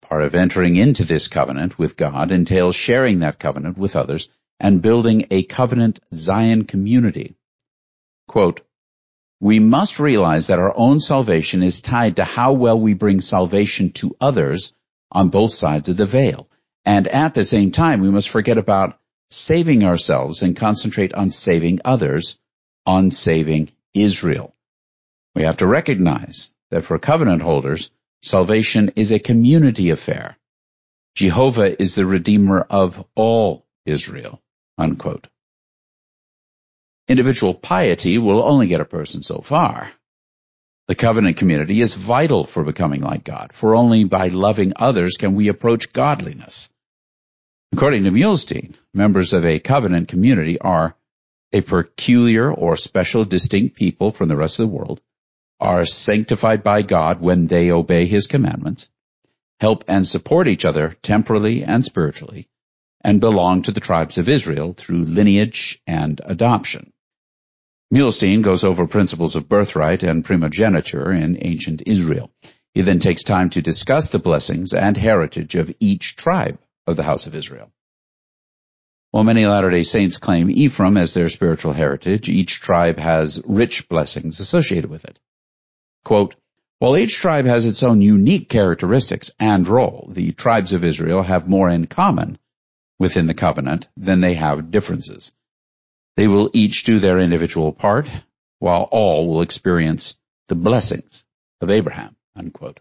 Part 0.00 0.22
of 0.22 0.34
entering 0.34 0.76
into 0.76 1.04
this 1.04 1.28
covenant 1.28 1.78
with 1.78 1.96
God 1.96 2.30
entails 2.30 2.76
sharing 2.76 3.18
that 3.18 3.38
covenant 3.38 3.76
with 3.76 3.96
others 3.96 4.30
and 4.58 4.80
building 4.80 5.26
a 5.30 5.42
covenant 5.42 6.00
Zion 6.14 6.64
community. 6.64 7.34
Quote, 8.28 8.65
we 9.40 9.58
must 9.58 9.98
realize 9.98 10.46
that 10.46 10.58
our 10.58 10.72
own 10.76 11.00
salvation 11.00 11.62
is 11.62 11.82
tied 11.82 12.16
to 12.16 12.24
how 12.24 12.52
well 12.52 12.78
we 12.78 12.94
bring 12.94 13.20
salvation 13.20 13.90
to 13.90 14.16
others 14.20 14.74
on 15.12 15.28
both 15.28 15.52
sides 15.52 15.88
of 15.88 15.96
the 15.96 16.06
veil. 16.06 16.48
And 16.84 17.06
at 17.08 17.34
the 17.34 17.44
same 17.44 17.70
time, 17.70 18.00
we 18.00 18.10
must 18.10 18.28
forget 18.28 18.58
about 18.58 18.98
saving 19.30 19.84
ourselves 19.84 20.42
and 20.42 20.56
concentrate 20.56 21.12
on 21.12 21.30
saving 21.30 21.80
others, 21.84 22.38
on 22.86 23.10
saving 23.10 23.70
Israel. 23.92 24.54
We 25.34 25.42
have 25.42 25.58
to 25.58 25.66
recognize 25.66 26.50
that 26.70 26.84
for 26.84 26.98
covenant 26.98 27.42
holders, 27.42 27.90
salvation 28.22 28.92
is 28.96 29.12
a 29.12 29.18
community 29.18 29.90
affair. 29.90 30.36
Jehovah 31.14 31.80
is 31.80 31.94
the 31.94 32.06
redeemer 32.06 32.60
of 32.60 33.06
all 33.14 33.66
Israel. 33.84 34.40
Unquote. 34.78 35.28
Individual 37.08 37.54
piety 37.54 38.18
will 38.18 38.42
only 38.42 38.66
get 38.66 38.80
a 38.80 38.84
person 38.84 39.22
so 39.22 39.38
far. 39.38 39.88
The 40.88 40.96
covenant 40.96 41.36
community 41.36 41.80
is 41.80 41.94
vital 41.94 42.44
for 42.44 42.64
becoming 42.64 43.00
like 43.00 43.22
God, 43.22 43.52
for 43.52 43.76
only 43.76 44.04
by 44.04 44.28
loving 44.28 44.72
others 44.76 45.16
can 45.16 45.34
we 45.34 45.48
approach 45.48 45.92
godliness. 45.92 46.68
According 47.72 48.04
to 48.04 48.10
Muhlestein, 48.10 48.74
members 48.92 49.34
of 49.34 49.44
a 49.44 49.58
covenant 49.60 50.08
community 50.08 50.58
are 50.60 50.96
a 51.52 51.60
peculiar 51.60 52.52
or 52.52 52.76
special 52.76 53.24
distinct 53.24 53.76
people 53.76 54.10
from 54.10 54.28
the 54.28 54.36
rest 54.36 54.58
of 54.58 54.68
the 54.68 54.76
world, 54.76 55.00
are 55.60 55.86
sanctified 55.86 56.62
by 56.62 56.82
God 56.82 57.20
when 57.20 57.46
they 57.46 57.70
obey 57.70 58.06
His 58.06 58.26
commandments, 58.26 58.90
help 59.60 59.84
and 59.86 60.06
support 60.06 60.48
each 60.48 60.64
other 60.64 60.90
temporally 61.02 61.62
and 61.62 61.84
spiritually, 61.84 62.48
and 63.00 63.20
belong 63.20 63.62
to 63.62 63.72
the 63.72 63.80
tribes 63.80 64.18
of 64.18 64.28
Israel 64.28 64.72
through 64.72 65.04
lineage 65.04 65.80
and 65.86 66.20
adoption. 66.24 66.92
Muhlestein 67.92 68.42
goes 68.42 68.64
over 68.64 68.88
principles 68.88 69.36
of 69.36 69.48
birthright 69.48 70.02
and 70.02 70.24
primogeniture 70.24 71.12
in 71.12 71.38
ancient 71.40 71.82
Israel. 71.86 72.32
He 72.74 72.82
then 72.82 72.98
takes 72.98 73.22
time 73.22 73.50
to 73.50 73.62
discuss 73.62 74.08
the 74.08 74.18
blessings 74.18 74.74
and 74.74 74.96
heritage 74.96 75.54
of 75.54 75.74
each 75.78 76.16
tribe 76.16 76.58
of 76.86 76.96
the 76.96 77.04
house 77.04 77.26
of 77.26 77.34
Israel. 77.34 77.72
While 79.12 79.24
many 79.24 79.46
Latter-day 79.46 79.84
Saints 79.84 80.18
claim 80.18 80.50
Ephraim 80.50 80.96
as 80.96 81.14
their 81.14 81.28
spiritual 81.28 81.72
heritage, 81.72 82.28
each 82.28 82.60
tribe 82.60 82.98
has 82.98 83.40
rich 83.46 83.88
blessings 83.88 84.40
associated 84.40 84.90
with 84.90 85.04
it. 85.04 85.20
Quote, 86.04 86.34
while 86.78 86.96
each 86.96 87.16
tribe 87.16 87.46
has 87.46 87.64
its 87.64 87.82
own 87.82 88.02
unique 88.02 88.50
characteristics 88.50 89.30
and 89.40 89.66
role, 89.66 90.08
the 90.12 90.32
tribes 90.32 90.74
of 90.74 90.84
Israel 90.84 91.22
have 91.22 91.48
more 91.48 91.70
in 91.70 91.86
common 91.86 92.36
within 92.98 93.26
the 93.26 93.32
covenant 93.32 93.88
than 93.96 94.20
they 94.20 94.34
have 94.34 94.70
differences. 94.70 95.32
They 96.16 96.28
will 96.28 96.50
each 96.52 96.84
do 96.84 96.98
their 96.98 97.18
individual 97.18 97.72
part, 97.72 98.08
while 98.58 98.88
all 98.90 99.26
will 99.26 99.42
experience 99.42 100.16
the 100.48 100.54
blessings 100.54 101.24
of 101.60 101.70
Abraham. 101.70 102.16
Unquote. 102.38 102.80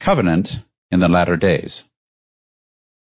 Covenant 0.00 0.58
in 0.90 1.00
the 1.00 1.08
latter 1.08 1.36
days. 1.36 1.86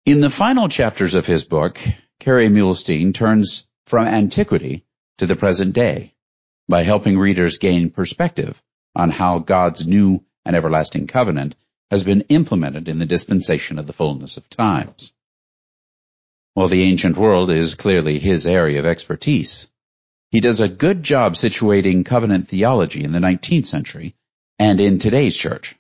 In 0.06 0.22
the 0.22 0.30
final 0.30 0.70
chapters 0.70 1.16
of 1.16 1.26
his 1.26 1.44
book, 1.44 1.80
Kerry 2.20 2.48
Muhlestein 2.48 3.14
turns 3.14 3.68
from 3.86 4.08
antiquity 4.08 4.86
to 5.18 5.26
the 5.26 5.36
present 5.36 5.74
day 5.74 6.14
by 6.68 6.84
helping 6.84 7.18
readers 7.18 7.58
gain 7.58 7.90
perspective 7.90 8.62
on 8.96 9.10
how 9.10 9.40
God's 9.40 9.88
new 9.88 10.24
and 10.46 10.56
everlasting 10.56 11.08
covenant 11.08 11.56
has 11.92 12.04
been 12.04 12.22
implemented 12.30 12.88
in 12.88 13.00
the 13.00 13.06
dispensation 13.06 13.80
of 13.80 13.88
the 13.88 13.94
fullness 13.94 14.38
of 14.38 14.50
times. 14.50 15.14
While 16.54 16.68
the 16.68 16.84
ancient 16.84 17.18
world 17.18 17.52
is 17.52 17.76
clearly 17.76 18.20
his 18.20 18.48
area 18.48 18.80
of 18.80 18.86
expertise, 18.86 19.72
he 20.32 20.40
does 20.40 20.62
a 20.62 20.68
good 20.68 21.04
job 21.04 21.34
situating 21.34 22.06
covenant 22.06 22.48
theology 22.48 23.04
in 23.04 23.12
the 23.12 23.20
19th 23.20 23.66
century 23.66 24.16
and 24.60 24.80
in 24.80 25.00
today's 25.00 25.36
church. 25.36 25.76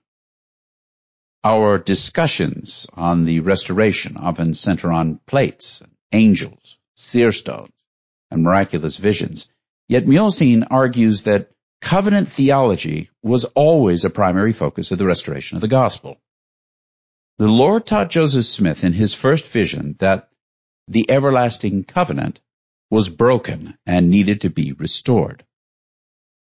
Our 1.43 1.77
discussions 1.77 2.87
on 2.93 3.25
the 3.25 3.39
restoration 3.41 4.17
often 4.17 4.53
center 4.53 4.91
on 4.91 5.19
plates, 5.25 5.83
angels, 6.11 6.77
seer 6.95 7.31
stones, 7.31 7.71
and 8.31 8.43
miraculous 8.43 8.97
visions. 8.97 9.49
Yet 9.87 10.05
Muhlestein 10.05 10.67
argues 10.69 11.23
that 11.23 11.51
covenant 11.81 12.27
theology 12.27 13.09
was 13.23 13.45
always 13.45 14.05
a 14.05 14.09
primary 14.09 14.53
focus 14.53 14.91
of 14.91 14.97
the 14.97 15.05
restoration 15.05 15.57
of 15.57 15.61
the 15.61 15.67
gospel. 15.67 16.19
The 17.37 17.47
Lord 17.47 17.85
taught 17.85 18.09
Joseph 18.09 18.45
Smith 18.45 18.83
in 18.83 18.93
his 18.93 19.13
first 19.13 19.47
vision 19.47 19.95
that 19.99 20.28
the 20.89 21.09
everlasting 21.09 21.83
covenant 21.83 22.41
was 22.89 23.09
broken 23.09 23.77
and 23.85 24.09
needed 24.09 24.41
to 24.41 24.49
be 24.49 24.73
restored. 24.73 25.45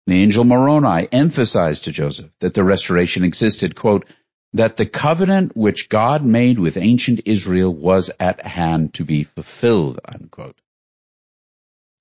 The 0.07 0.23
angel 0.23 0.45
Moroni 0.45 1.09
emphasized 1.13 1.85
to 1.85 1.93
Joseph 1.93 2.31
that 2.41 2.55
the 2.55 2.65
restoration 2.65 3.25
existed, 3.25 3.75
quote, 3.75 4.07
that 4.55 4.77
the 4.77 4.87
covenant 4.87 5.57
which 5.57 5.89
God 5.89 6.25
made 6.25 6.59
with 6.59 6.79
ancient 6.79 7.23
Israel 7.27 7.75
was 7.75 8.11
at 8.19 8.41
hand 8.41 8.95
to 8.95 9.05
be 9.05 9.25
fulfilled, 9.25 10.01
unquote. 10.05 10.59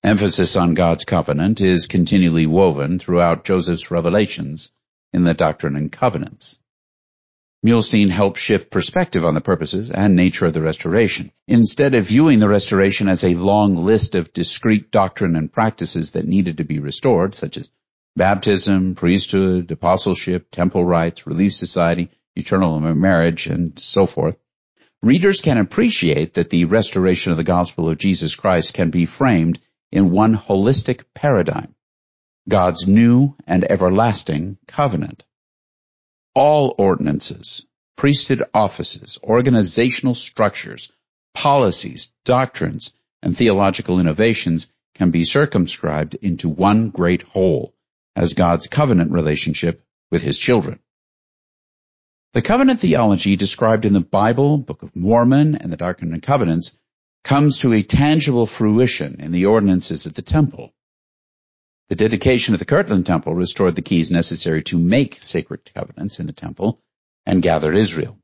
Emphasis 0.02 0.56
on 0.56 0.74
God's 0.74 1.04
covenant 1.04 1.60
is 1.60 1.86
continually 1.86 2.46
woven 2.46 2.98
throughout 2.98 3.44
Joseph's 3.44 3.90
revelations 3.90 4.72
in 5.12 5.24
the 5.24 5.34
Doctrine 5.34 5.76
and 5.76 5.90
Covenants. 5.90 6.60
Muhlestein 7.64 8.08
helped 8.08 8.38
shift 8.38 8.70
perspective 8.70 9.24
on 9.24 9.34
the 9.34 9.40
purposes 9.40 9.90
and 9.90 10.14
nature 10.14 10.46
of 10.46 10.52
the 10.52 10.60
restoration. 10.60 11.32
Instead 11.48 11.96
of 11.96 12.04
viewing 12.04 12.38
the 12.38 12.48
restoration 12.48 13.08
as 13.08 13.24
a 13.24 13.34
long 13.34 13.74
list 13.74 14.14
of 14.14 14.32
discrete 14.32 14.92
doctrine 14.92 15.34
and 15.34 15.52
practices 15.52 16.12
that 16.12 16.28
needed 16.28 16.58
to 16.58 16.64
be 16.64 16.78
restored, 16.78 17.34
such 17.34 17.56
as 17.56 17.72
baptism, 18.14 18.94
priesthood, 18.94 19.70
apostleship, 19.72 20.52
temple 20.52 20.84
rites, 20.84 21.26
relief 21.26 21.52
society, 21.52 22.10
eternal 22.36 22.78
marriage, 22.80 23.48
and 23.48 23.76
so 23.76 24.06
forth, 24.06 24.38
readers 25.02 25.40
can 25.40 25.58
appreciate 25.58 26.34
that 26.34 26.50
the 26.50 26.64
restoration 26.66 27.32
of 27.32 27.38
the 27.38 27.44
gospel 27.44 27.88
of 27.88 27.98
Jesus 27.98 28.36
Christ 28.36 28.72
can 28.72 28.90
be 28.90 29.04
framed 29.04 29.58
in 29.90 30.12
one 30.12 30.36
holistic 30.36 31.04
paradigm, 31.12 31.74
God's 32.48 32.86
new 32.86 33.36
and 33.48 33.64
everlasting 33.68 34.58
covenant. 34.68 35.24
All 36.40 36.72
ordinances, 36.78 37.66
priesthood 37.96 38.44
offices, 38.54 39.18
organizational 39.24 40.14
structures, 40.14 40.92
policies, 41.34 42.12
doctrines, 42.24 42.94
and 43.22 43.36
theological 43.36 43.98
innovations 43.98 44.70
can 44.94 45.10
be 45.10 45.24
circumscribed 45.24 46.14
into 46.14 46.48
one 46.48 46.90
great 46.90 47.22
whole 47.22 47.74
as 48.14 48.34
God's 48.34 48.68
covenant 48.68 49.10
relationship 49.10 49.84
with 50.12 50.22
his 50.22 50.38
children. 50.38 50.78
The 52.34 52.42
covenant 52.42 52.78
theology 52.78 53.34
described 53.34 53.84
in 53.84 53.92
the 53.92 54.00
Bible, 54.00 54.58
Book 54.58 54.84
of 54.84 54.94
Mormon, 54.94 55.56
and 55.56 55.72
the 55.72 55.76
Doctrine 55.76 56.12
and 56.12 56.22
Covenants 56.22 56.76
comes 57.24 57.58
to 57.58 57.72
a 57.72 57.82
tangible 57.82 58.46
fruition 58.46 59.16
in 59.18 59.32
the 59.32 59.46
ordinances 59.46 60.06
at 60.06 60.14
the 60.14 60.22
temple. 60.22 60.72
The 61.88 61.96
dedication 61.96 62.52
of 62.52 62.58
the 62.58 62.66
Kirtland 62.66 63.06
Temple 63.06 63.34
restored 63.34 63.74
the 63.74 63.82
keys 63.82 64.10
necessary 64.10 64.62
to 64.64 64.78
make 64.78 65.22
sacred 65.22 65.60
covenants 65.74 66.20
in 66.20 66.26
the 66.26 66.34
temple 66.34 66.82
and 67.24 67.42
gathered 67.42 67.74
Israel. 67.74 68.18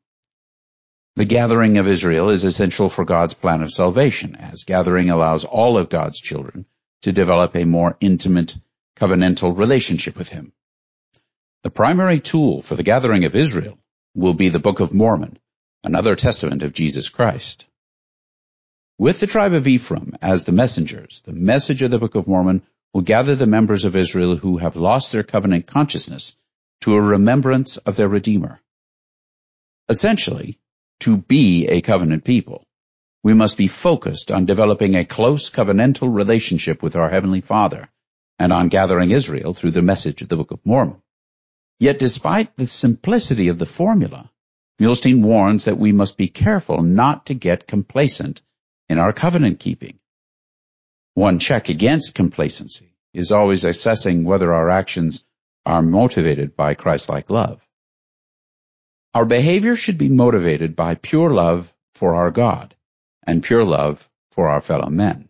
The 1.17 1.25
gathering 1.25 1.79
of 1.79 1.89
Israel 1.89 2.29
is 2.29 2.45
essential 2.45 2.91
for 2.91 3.07
God's 3.07 3.33
plan 3.33 3.63
of 3.63 3.73
salvation, 3.73 4.35
as 4.35 4.65
gathering 4.65 5.09
allows 5.09 5.45
all 5.45 5.79
of 5.79 5.89
God's 5.89 6.21
children 6.21 6.67
to 7.03 7.13
develop 7.13 7.57
a 7.57 7.65
more 7.65 7.97
intimate 8.01 8.59
covenantal 8.97 9.57
relationship 9.57 10.19
with 10.19 10.29
Him. 10.29 10.53
The 11.63 11.71
primary 11.71 12.21
tool 12.21 12.61
for 12.61 12.75
the 12.75 12.83
gathering 12.83 13.25
of 13.25 13.35
Israel 13.35 13.79
will 14.15 14.35
be 14.35 14.51
the 14.51 14.59
Book 14.59 14.81
of 14.81 14.93
Mormon, 14.93 15.39
another 15.83 16.17
testament 16.17 16.63
of 16.63 16.75
Jesus 16.75 17.09
Christ. 17.09 17.67
With 18.99 19.21
the 19.21 19.27
tribe 19.27 19.55
of 19.55 19.67
Ephraim 19.67 20.13
as 20.21 20.45
the 20.45 20.53
messengers, 20.53 21.23
the 21.23 21.33
message 21.33 21.81
of 21.81 21.91
the 21.91 21.99
Book 21.99 22.15
of 22.15 22.29
Mormon 22.29 22.63
will 22.95 23.03
gather 23.03 23.35
the 23.35 23.47
members 23.47 23.85
of 23.85 23.97
Israel 23.97 24.37
who 24.37 24.59
have 24.59 24.77
lost 24.77 25.11
their 25.11 25.25
covenant 25.25 25.67
consciousness 25.67 26.39
to 26.81 26.95
a 26.95 27.01
remembrance 27.01 27.77
of 27.77 27.97
their 27.97 28.09
Redeemer. 28.09 28.61
Essentially, 29.89 30.61
to 31.01 31.17
be 31.17 31.67
a 31.67 31.81
covenant 31.81 32.25
people, 32.25 32.65
we 33.25 33.35
must 33.35 33.57
be 33.57 33.67
focused 33.67 34.31
on 34.31 34.47
developing 34.47 34.95
a 34.95 35.05
close 35.05 35.51
covenantal 35.51 36.15
relationship 36.15 36.83
with 36.83 36.95
our 36.95 37.11
Heavenly 37.11 37.41
Father 37.41 37.89
and 38.39 38.53
on 38.53 38.69
gathering 38.69 39.11
Israel 39.11 39.55
through 39.55 39.73
the 39.73 39.83
message 39.83 40.23
of 40.23 40.29
the 40.29 40.37
Book 40.37 40.53
of 40.53 40.65
Mormon. 40.65 41.03
Yet 41.81 41.99
despite 41.99 42.57
the 42.57 42.67
simplicity 42.67 43.49
of 43.49 43.59
the 43.59 43.67
formula, 43.67 44.31
Muhlestein 44.81 45.23
warns 45.23 45.65
that 45.65 45.79
we 45.79 45.91
must 45.91 46.17
be 46.17 46.29
careful 46.29 46.83
not 46.83 47.27
to 47.27 47.35
get 47.35 47.67
complacent 47.67 48.43
in 48.89 48.99
our 48.99 49.13
covenant 49.13 49.59
keeping. 49.59 49.99
One 51.15 51.39
check 51.39 51.69
against 51.69 52.15
complacency 52.15 52.97
is 53.13 53.31
always 53.31 53.65
assessing 53.65 54.25
whether 54.25 54.53
our 54.53 54.69
actions 54.69 55.25
are 55.65 55.81
motivated 55.81 56.57
by 56.57 56.75
Christ-like 56.75 57.31
love. 57.31 57.65
Our 59.15 59.25
behavior 59.25 59.77
should 59.77 59.97
be 59.97 60.09
motivated 60.09 60.75
by 60.75 60.97
pure 60.97 61.31
love 61.31 61.73
for 61.95 62.17
our 62.17 62.33
God 62.33 62.75
and 63.25 63.43
pure 63.43 63.65
love 63.65 64.09
for 64.33 64.49
our 64.49 64.61
fellow 64.61 64.91
men. 64.91 65.29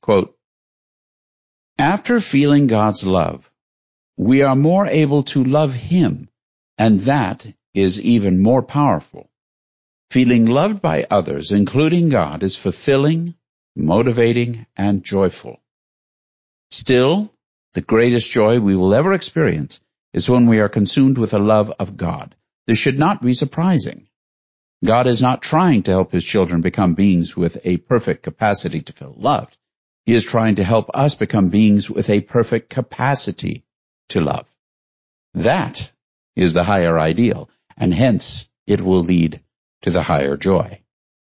Quote, 0.00 0.36
After 1.78 2.20
feeling 2.20 2.66
God's 2.66 3.06
love, 3.06 3.48
we 4.16 4.42
are 4.42 4.56
more 4.56 4.86
able 4.86 5.22
to 5.22 5.44
love 5.44 5.72
Him, 5.72 6.28
and 6.76 7.00
that 7.02 7.46
is 7.72 8.02
even 8.02 8.42
more 8.42 8.62
powerful. 8.62 9.30
Feeling 10.10 10.46
loved 10.46 10.82
by 10.82 11.06
others, 11.08 11.52
including 11.52 12.08
God, 12.08 12.42
is 12.42 12.56
fulfilling, 12.56 13.34
motivating, 13.76 14.66
and 14.76 15.04
joyful. 15.04 15.60
Still, 16.70 17.32
the 17.74 17.80
greatest 17.80 18.30
joy 18.30 18.60
we 18.60 18.76
will 18.76 18.94
ever 18.94 19.12
experience 19.12 19.80
is 20.12 20.28
when 20.28 20.46
we 20.46 20.60
are 20.60 20.68
consumed 20.68 21.18
with 21.18 21.30
the 21.30 21.38
love 21.38 21.72
of 21.78 21.96
God. 21.96 22.34
This 22.66 22.78
should 22.78 22.98
not 22.98 23.22
be 23.22 23.34
surprising. 23.34 24.08
God 24.84 25.06
is 25.06 25.22
not 25.22 25.42
trying 25.42 25.84
to 25.84 25.92
help 25.92 26.12
his 26.12 26.24
children 26.24 26.60
become 26.60 26.94
beings 26.94 27.36
with 27.36 27.58
a 27.64 27.76
perfect 27.76 28.22
capacity 28.22 28.82
to 28.82 28.92
feel 28.92 29.14
loved. 29.16 29.56
He 30.06 30.14
is 30.14 30.24
trying 30.24 30.56
to 30.56 30.64
help 30.64 30.90
us 30.92 31.14
become 31.14 31.50
beings 31.50 31.88
with 31.88 32.10
a 32.10 32.20
perfect 32.20 32.68
capacity 32.68 33.64
to 34.08 34.20
love. 34.20 34.46
That 35.34 35.92
is 36.34 36.52
the 36.52 36.64
higher 36.64 36.98
ideal, 36.98 37.48
and 37.76 37.94
hence 37.94 38.50
it 38.66 38.80
will 38.80 39.02
lead 39.02 39.40
to 39.82 39.90
the 39.90 40.02
higher 40.02 40.36
joy. 40.36 40.80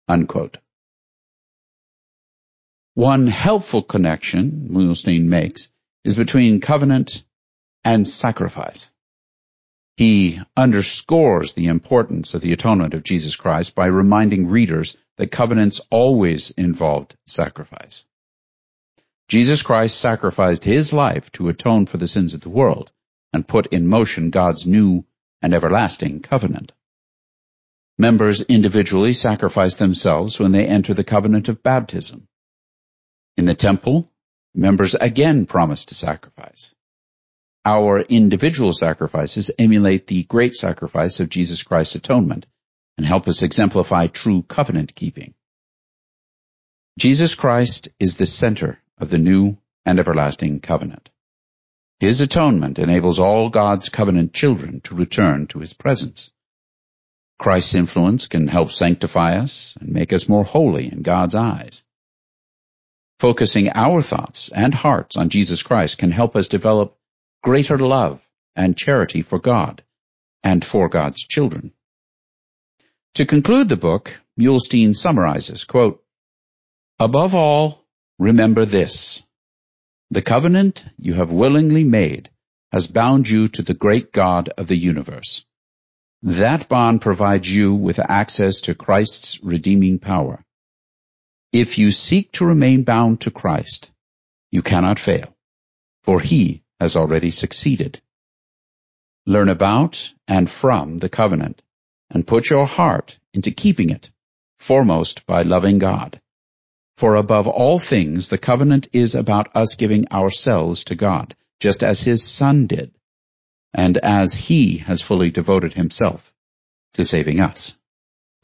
Unquote. 0.06 0.58
One 2.98 3.28
helpful 3.28 3.82
connection 3.82 4.70
Muhlestein 4.72 5.26
makes 5.26 5.70
is 6.02 6.16
between 6.16 6.60
covenant 6.60 7.22
and 7.84 8.04
sacrifice. 8.04 8.90
He 9.96 10.40
underscores 10.56 11.52
the 11.52 11.66
importance 11.66 12.34
of 12.34 12.40
the 12.40 12.52
atonement 12.52 12.94
of 12.94 13.04
Jesus 13.04 13.36
Christ 13.36 13.76
by 13.76 13.86
reminding 13.86 14.48
readers 14.48 14.96
that 15.16 15.30
covenants 15.30 15.80
always 15.92 16.50
involved 16.50 17.14
sacrifice. 17.24 18.04
Jesus 19.28 19.62
Christ 19.62 20.00
sacrificed 20.00 20.64
his 20.64 20.92
life 20.92 21.30
to 21.34 21.50
atone 21.50 21.86
for 21.86 21.98
the 21.98 22.08
sins 22.08 22.34
of 22.34 22.40
the 22.40 22.48
world 22.48 22.90
and 23.32 23.46
put 23.46 23.68
in 23.68 23.86
motion 23.86 24.30
God's 24.30 24.66
new 24.66 25.04
and 25.40 25.54
everlasting 25.54 26.18
covenant. 26.18 26.72
Members 27.96 28.40
individually 28.40 29.12
sacrifice 29.12 29.76
themselves 29.76 30.40
when 30.40 30.50
they 30.50 30.66
enter 30.66 30.94
the 30.94 31.04
covenant 31.04 31.48
of 31.48 31.62
baptism. 31.62 32.27
In 33.38 33.44
the 33.44 33.54
temple, 33.54 34.10
members 34.52 34.96
again 34.96 35.46
promise 35.46 35.84
to 35.86 35.94
sacrifice. 35.94 36.74
Our 37.64 38.00
individual 38.00 38.72
sacrifices 38.72 39.52
emulate 39.60 40.08
the 40.08 40.24
great 40.24 40.56
sacrifice 40.56 41.20
of 41.20 41.28
Jesus 41.28 41.62
Christ's 41.62 41.94
atonement 41.94 42.46
and 42.96 43.06
help 43.06 43.28
us 43.28 43.44
exemplify 43.44 44.08
true 44.08 44.42
covenant 44.42 44.92
keeping. 44.96 45.34
Jesus 46.98 47.36
Christ 47.36 47.88
is 48.00 48.16
the 48.16 48.26
center 48.26 48.80
of 48.98 49.08
the 49.08 49.18
new 49.18 49.56
and 49.86 50.00
everlasting 50.00 50.58
covenant. 50.58 51.08
His 52.00 52.20
atonement 52.20 52.80
enables 52.80 53.20
all 53.20 53.50
God's 53.50 53.88
covenant 53.88 54.32
children 54.32 54.80
to 54.80 54.96
return 54.96 55.46
to 55.48 55.60
his 55.60 55.74
presence. 55.74 56.32
Christ's 57.38 57.76
influence 57.76 58.26
can 58.26 58.48
help 58.48 58.72
sanctify 58.72 59.36
us 59.36 59.76
and 59.80 59.90
make 59.92 60.12
us 60.12 60.28
more 60.28 60.42
holy 60.42 60.90
in 60.90 61.02
God's 61.02 61.36
eyes. 61.36 61.77
Focusing 63.18 63.68
our 63.74 64.00
thoughts 64.00 64.50
and 64.52 64.72
hearts 64.72 65.16
on 65.16 65.28
Jesus 65.28 65.62
Christ 65.62 65.98
can 65.98 66.12
help 66.12 66.36
us 66.36 66.48
develop 66.48 66.96
greater 67.42 67.78
love 67.78 68.22
and 68.54 68.76
charity 68.76 69.22
for 69.22 69.38
God 69.38 69.82
and 70.44 70.64
for 70.64 70.88
God's 70.88 71.22
children. 71.22 71.72
To 73.14 73.26
conclude 73.26 73.68
the 73.68 73.76
book, 73.76 74.20
Muhlestein 74.38 74.94
summarizes, 74.94 75.64
quote, 75.64 76.04
Above 77.00 77.34
all, 77.34 77.84
remember 78.18 78.64
this. 78.64 79.24
The 80.10 80.22
covenant 80.22 80.84
you 80.96 81.14
have 81.14 81.32
willingly 81.32 81.84
made 81.84 82.30
has 82.72 82.86
bound 82.86 83.28
you 83.28 83.48
to 83.48 83.62
the 83.62 83.74
great 83.74 84.12
God 84.12 84.48
of 84.50 84.68
the 84.68 84.76
universe. 84.76 85.44
That 86.22 86.68
bond 86.68 87.00
provides 87.00 87.54
you 87.54 87.74
with 87.74 87.98
access 87.98 88.62
to 88.62 88.74
Christ's 88.74 89.42
redeeming 89.42 89.98
power. 89.98 90.44
If 91.52 91.78
you 91.78 91.92
seek 91.92 92.32
to 92.32 92.44
remain 92.44 92.82
bound 92.84 93.22
to 93.22 93.30
Christ, 93.30 93.90
you 94.50 94.60
cannot 94.60 94.98
fail, 94.98 95.34
for 96.04 96.20
he 96.20 96.62
has 96.78 96.94
already 96.94 97.30
succeeded. 97.30 98.02
Learn 99.26 99.48
about 99.48 100.12
and 100.26 100.50
from 100.50 100.98
the 100.98 101.08
covenant, 101.08 101.62
and 102.10 102.26
put 102.26 102.50
your 102.50 102.66
heart 102.66 103.18
into 103.32 103.50
keeping 103.50 103.90
it, 103.90 104.10
foremost 104.58 105.26
by 105.26 105.42
loving 105.42 105.78
God. 105.78 106.20
For 106.98 107.14
above 107.16 107.46
all 107.46 107.78
things, 107.78 108.28
the 108.28 108.38
covenant 108.38 108.88
is 108.92 109.14
about 109.14 109.54
us 109.56 109.76
giving 109.76 110.08
ourselves 110.08 110.84
to 110.84 110.96
God, 110.96 111.34
just 111.60 111.82
as 111.82 112.02
his 112.02 112.22
Son 112.24 112.66
did, 112.66 112.92
and 113.72 113.96
as 113.98 114.34
he 114.34 114.78
has 114.78 115.00
fully 115.00 115.30
devoted 115.30 115.72
himself 115.72 116.34
to 116.94 117.04
saving 117.04 117.40
us. 117.40 117.78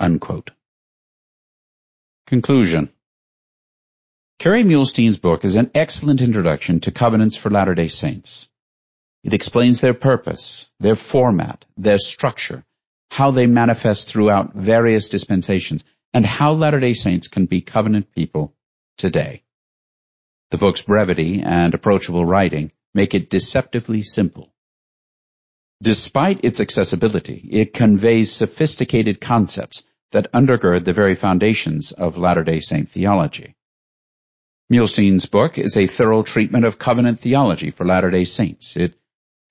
Unquote. 0.01 0.53
Conclusion. 2.27 2.89
Kerry 4.39 4.63
Muhlestein's 4.63 5.21
book 5.21 5.45
is 5.45 5.57
an 5.57 5.71
excellent 5.75 6.23
introduction 6.23 6.81
to 6.81 6.91
covenants 6.91 7.37
for 7.37 7.51
Latter-day 7.51 7.89
Saints. 7.89 8.49
It 9.23 9.35
explains 9.35 9.81
their 9.81 9.93
purpose, 9.93 10.73
their 10.81 10.97
format, 10.97 11.67
their 11.77 11.99
structure, 11.99 12.65
how 13.11 13.31
they 13.31 13.47
manifest 13.47 14.09
throughout 14.09 14.55
various 14.55 15.11
dispensations, 15.11 15.85
and 16.15 16.25
how 16.25 16.53
Latter-day 16.53 16.95
Saints 16.95 17.29
can 17.29 17.45
be 17.45 17.61
covenant 17.61 18.11
people 18.15 18.55
today. 18.97 19.43
The 20.51 20.59
book's 20.59 20.83
brevity 20.83 21.43
and 21.43 21.75
approachable 21.75 22.25
writing 22.25 22.73
make 22.95 23.15
it 23.15 23.29
deceptively 23.29 24.03
simple. 24.03 24.51
Despite 25.83 26.43
its 26.43 26.61
accessibility, 26.61 27.47
it 27.51 27.75
conveys 27.75 28.33
sophisticated 28.33 29.21
concepts 29.21 29.85
that 30.15 30.33
undergird 30.33 30.85
the 30.85 30.93
very 30.93 31.15
foundations 31.15 31.93
of 31.93 32.17
Latter-day 32.17 32.61
Saint 32.61 32.89
theology. 32.89 33.55
Muhlestein's 34.73 35.27
book 35.27 35.59
is 35.59 35.77
a 35.77 35.87
thorough 35.87 36.23
treatment 36.23 36.65
of 36.65 36.79
covenant 36.79 37.21
theology 37.21 37.71
for 37.71 37.85
Latter-day 37.85 38.25
Saints. 38.25 38.77
It 38.77 38.95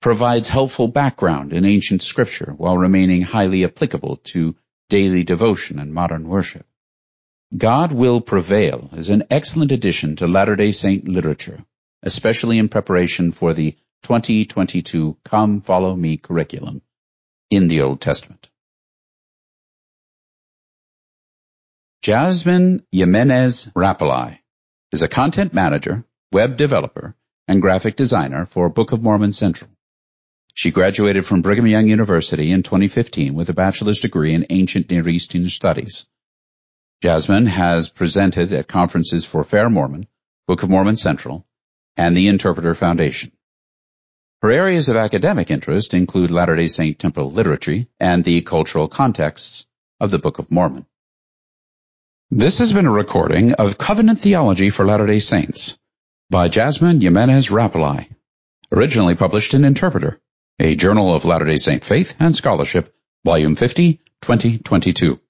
provides 0.00 0.48
helpful 0.48 0.88
background 0.88 1.52
in 1.52 1.64
ancient 1.64 2.02
scripture 2.02 2.52
while 2.56 2.76
remaining 2.76 3.22
highly 3.22 3.64
applicable 3.64 4.16
to 4.32 4.56
daily 4.90 5.22
devotion 5.22 5.78
and 5.78 5.94
modern 5.94 6.28
worship. 6.28 6.66
God 7.56 7.92
Will 7.92 8.20
Prevail 8.20 8.90
is 8.94 9.10
an 9.10 9.24
excellent 9.30 9.70
addition 9.70 10.16
to 10.16 10.26
Latter-day 10.26 10.72
Saint 10.72 11.06
literature, 11.06 11.64
especially 12.02 12.58
in 12.58 12.68
preparation 12.68 13.32
for 13.32 13.52
the 13.52 13.72
2022 14.02 15.16
Come 15.24 15.60
Follow 15.60 15.94
Me 15.94 16.16
curriculum 16.16 16.82
in 17.50 17.68
the 17.68 17.82
Old 17.82 18.00
Testament. 18.00 18.50
Jasmine 22.04 22.84
Jimenez 22.92 23.70
Rappleye 23.74 24.38
is 24.92 25.00
a 25.00 25.08
content 25.08 25.54
manager, 25.54 26.04
web 26.30 26.58
developer, 26.58 27.16
and 27.48 27.62
graphic 27.62 27.96
designer 27.96 28.44
for 28.44 28.68
Book 28.68 28.92
of 28.92 29.02
Mormon 29.02 29.32
Central. 29.32 29.70
She 30.52 30.70
graduated 30.70 31.24
from 31.24 31.40
Brigham 31.40 31.66
Young 31.66 31.88
University 31.88 32.52
in 32.52 32.62
2015 32.62 33.32
with 33.32 33.48
a 33.48 33.54
bachelor's 33.54 34.00
degree 34.00 34.34
in 34.34 34.44
ancient 34.50 34.90
Near 34.90 35.08
Eastern 35.08 35.48
studies. 35.48 36.06
Jasmine 37.02 37.46
has 37.46 37.88
presented 37.88 38.52
at 38.52 38.68
conferences 38.68 39.24
for 39.24 39.42
Fair 39.42 39.70
Mormon, 39.70 40.06
Book 40.46 40.62
of 40.62 40.68
Mormon 40.68 40.98
Central, 40.98 41.46
and 41.96 42.14
the 42.14 42.28
Interpreter 42.28 42.74
Foundation. 42.74 43.32
Her 44.42 44.50
areas 44.50 44.90
of 44.90 44.96
academic 44.96 45.50
interest 45.50 45.94
include 45.94 46.30
Latter-day 46.30 46.66
Saint 46.66 46.98
temple 46.98 47.30
liturgy 47.30 47.88
and 47.98 48.22
the 48.22 48.42
cultural 48.42 48.88
contexts 48.88 49.66
of 50.00 50.10
the 50.10 50.18
Book 50.18 50.38
of 50.38 50.50
Mormon. 50.50 50.84
This 52.36 52.58
has 52.58 52.72
been 52.72 52.86
a 52.86 52.90
recording 52.90 53.52
of 53.52 53.78
Covenant 53.78 54.18
Theology 54.18 54.68
for 54.70 54.84
Latter-day 54.84 55.20
Saints 55.20 55.78
by 56.30 56.48
Jasmine 56.48 57.00
Jimenez 57.00 57.50
Rappleye, 57.50 58.08
originally 58.72 59.14
published 59.14 59.54
in 59.54 59.64
Interpreter, 59.64 60.20
a 60.58 60.74
Journal 60.74 61.14
of 61.14 61.24
Latter-day 61.24 61.58
Saint 61.58 61.84
Faith 61.84 62.16
and 62.18 62.34
Scholarship, 62.34 62.92
Volume 63.24 63.54
50, 63.54 64.00
2022. 64.20 65.20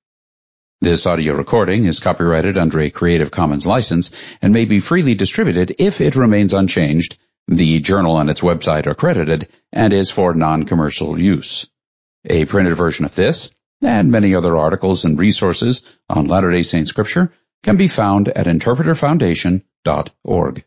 This 0.81 1.07
audio 1.07 1.35
recording 1.35 1.85
is 1.85 2.01
copyrighted 2.01 2.57
under 2.57 2.81
a 2.81 2.88
Creative 2.88 3.31
Commons 3.31 3.67
license 3.67 4.12
and 4.40 4.55
may 4.55 4.64
be 4.64 4.81
freely 4.81 5.14
distributed 5.14 5.75
if 5.79 6.01
it 6.01 6.17
remains 6.17 6.55
unchanged, 6.55 7.19
the 7.49 7.81
journal 7.81 8.19
and 8.19 8.31
its 8.31 8.40
website 8.40 8.87
are 8.87 8.95
credited, 8.95 9.49
and 9.75 9.93
is 9.93 10.11
for 10.11 10.33
non-commercial 10.33 11.21
use. 11.21 11.69
A 12.25 12.47
printed 12.47 12.79
version 12.79 13.05
of 13.05 13.14
this 13.14 13.55
and 13.83 14.11
many 14.11 14.35
other 14.35 14.57
articles 14.57 15.05
and 15.05 15.19
resources 15.19 15.83
on 16.09 16.27
Latter-day 16.27 16.63
Saint 16.63 16.89
Scripture 16.89 17.31
can 17.63 17.77
be 17.77 17.89
found 17.89 18.29
at 18.29 18.47
interpreterfoundation.org. 18.47 20.65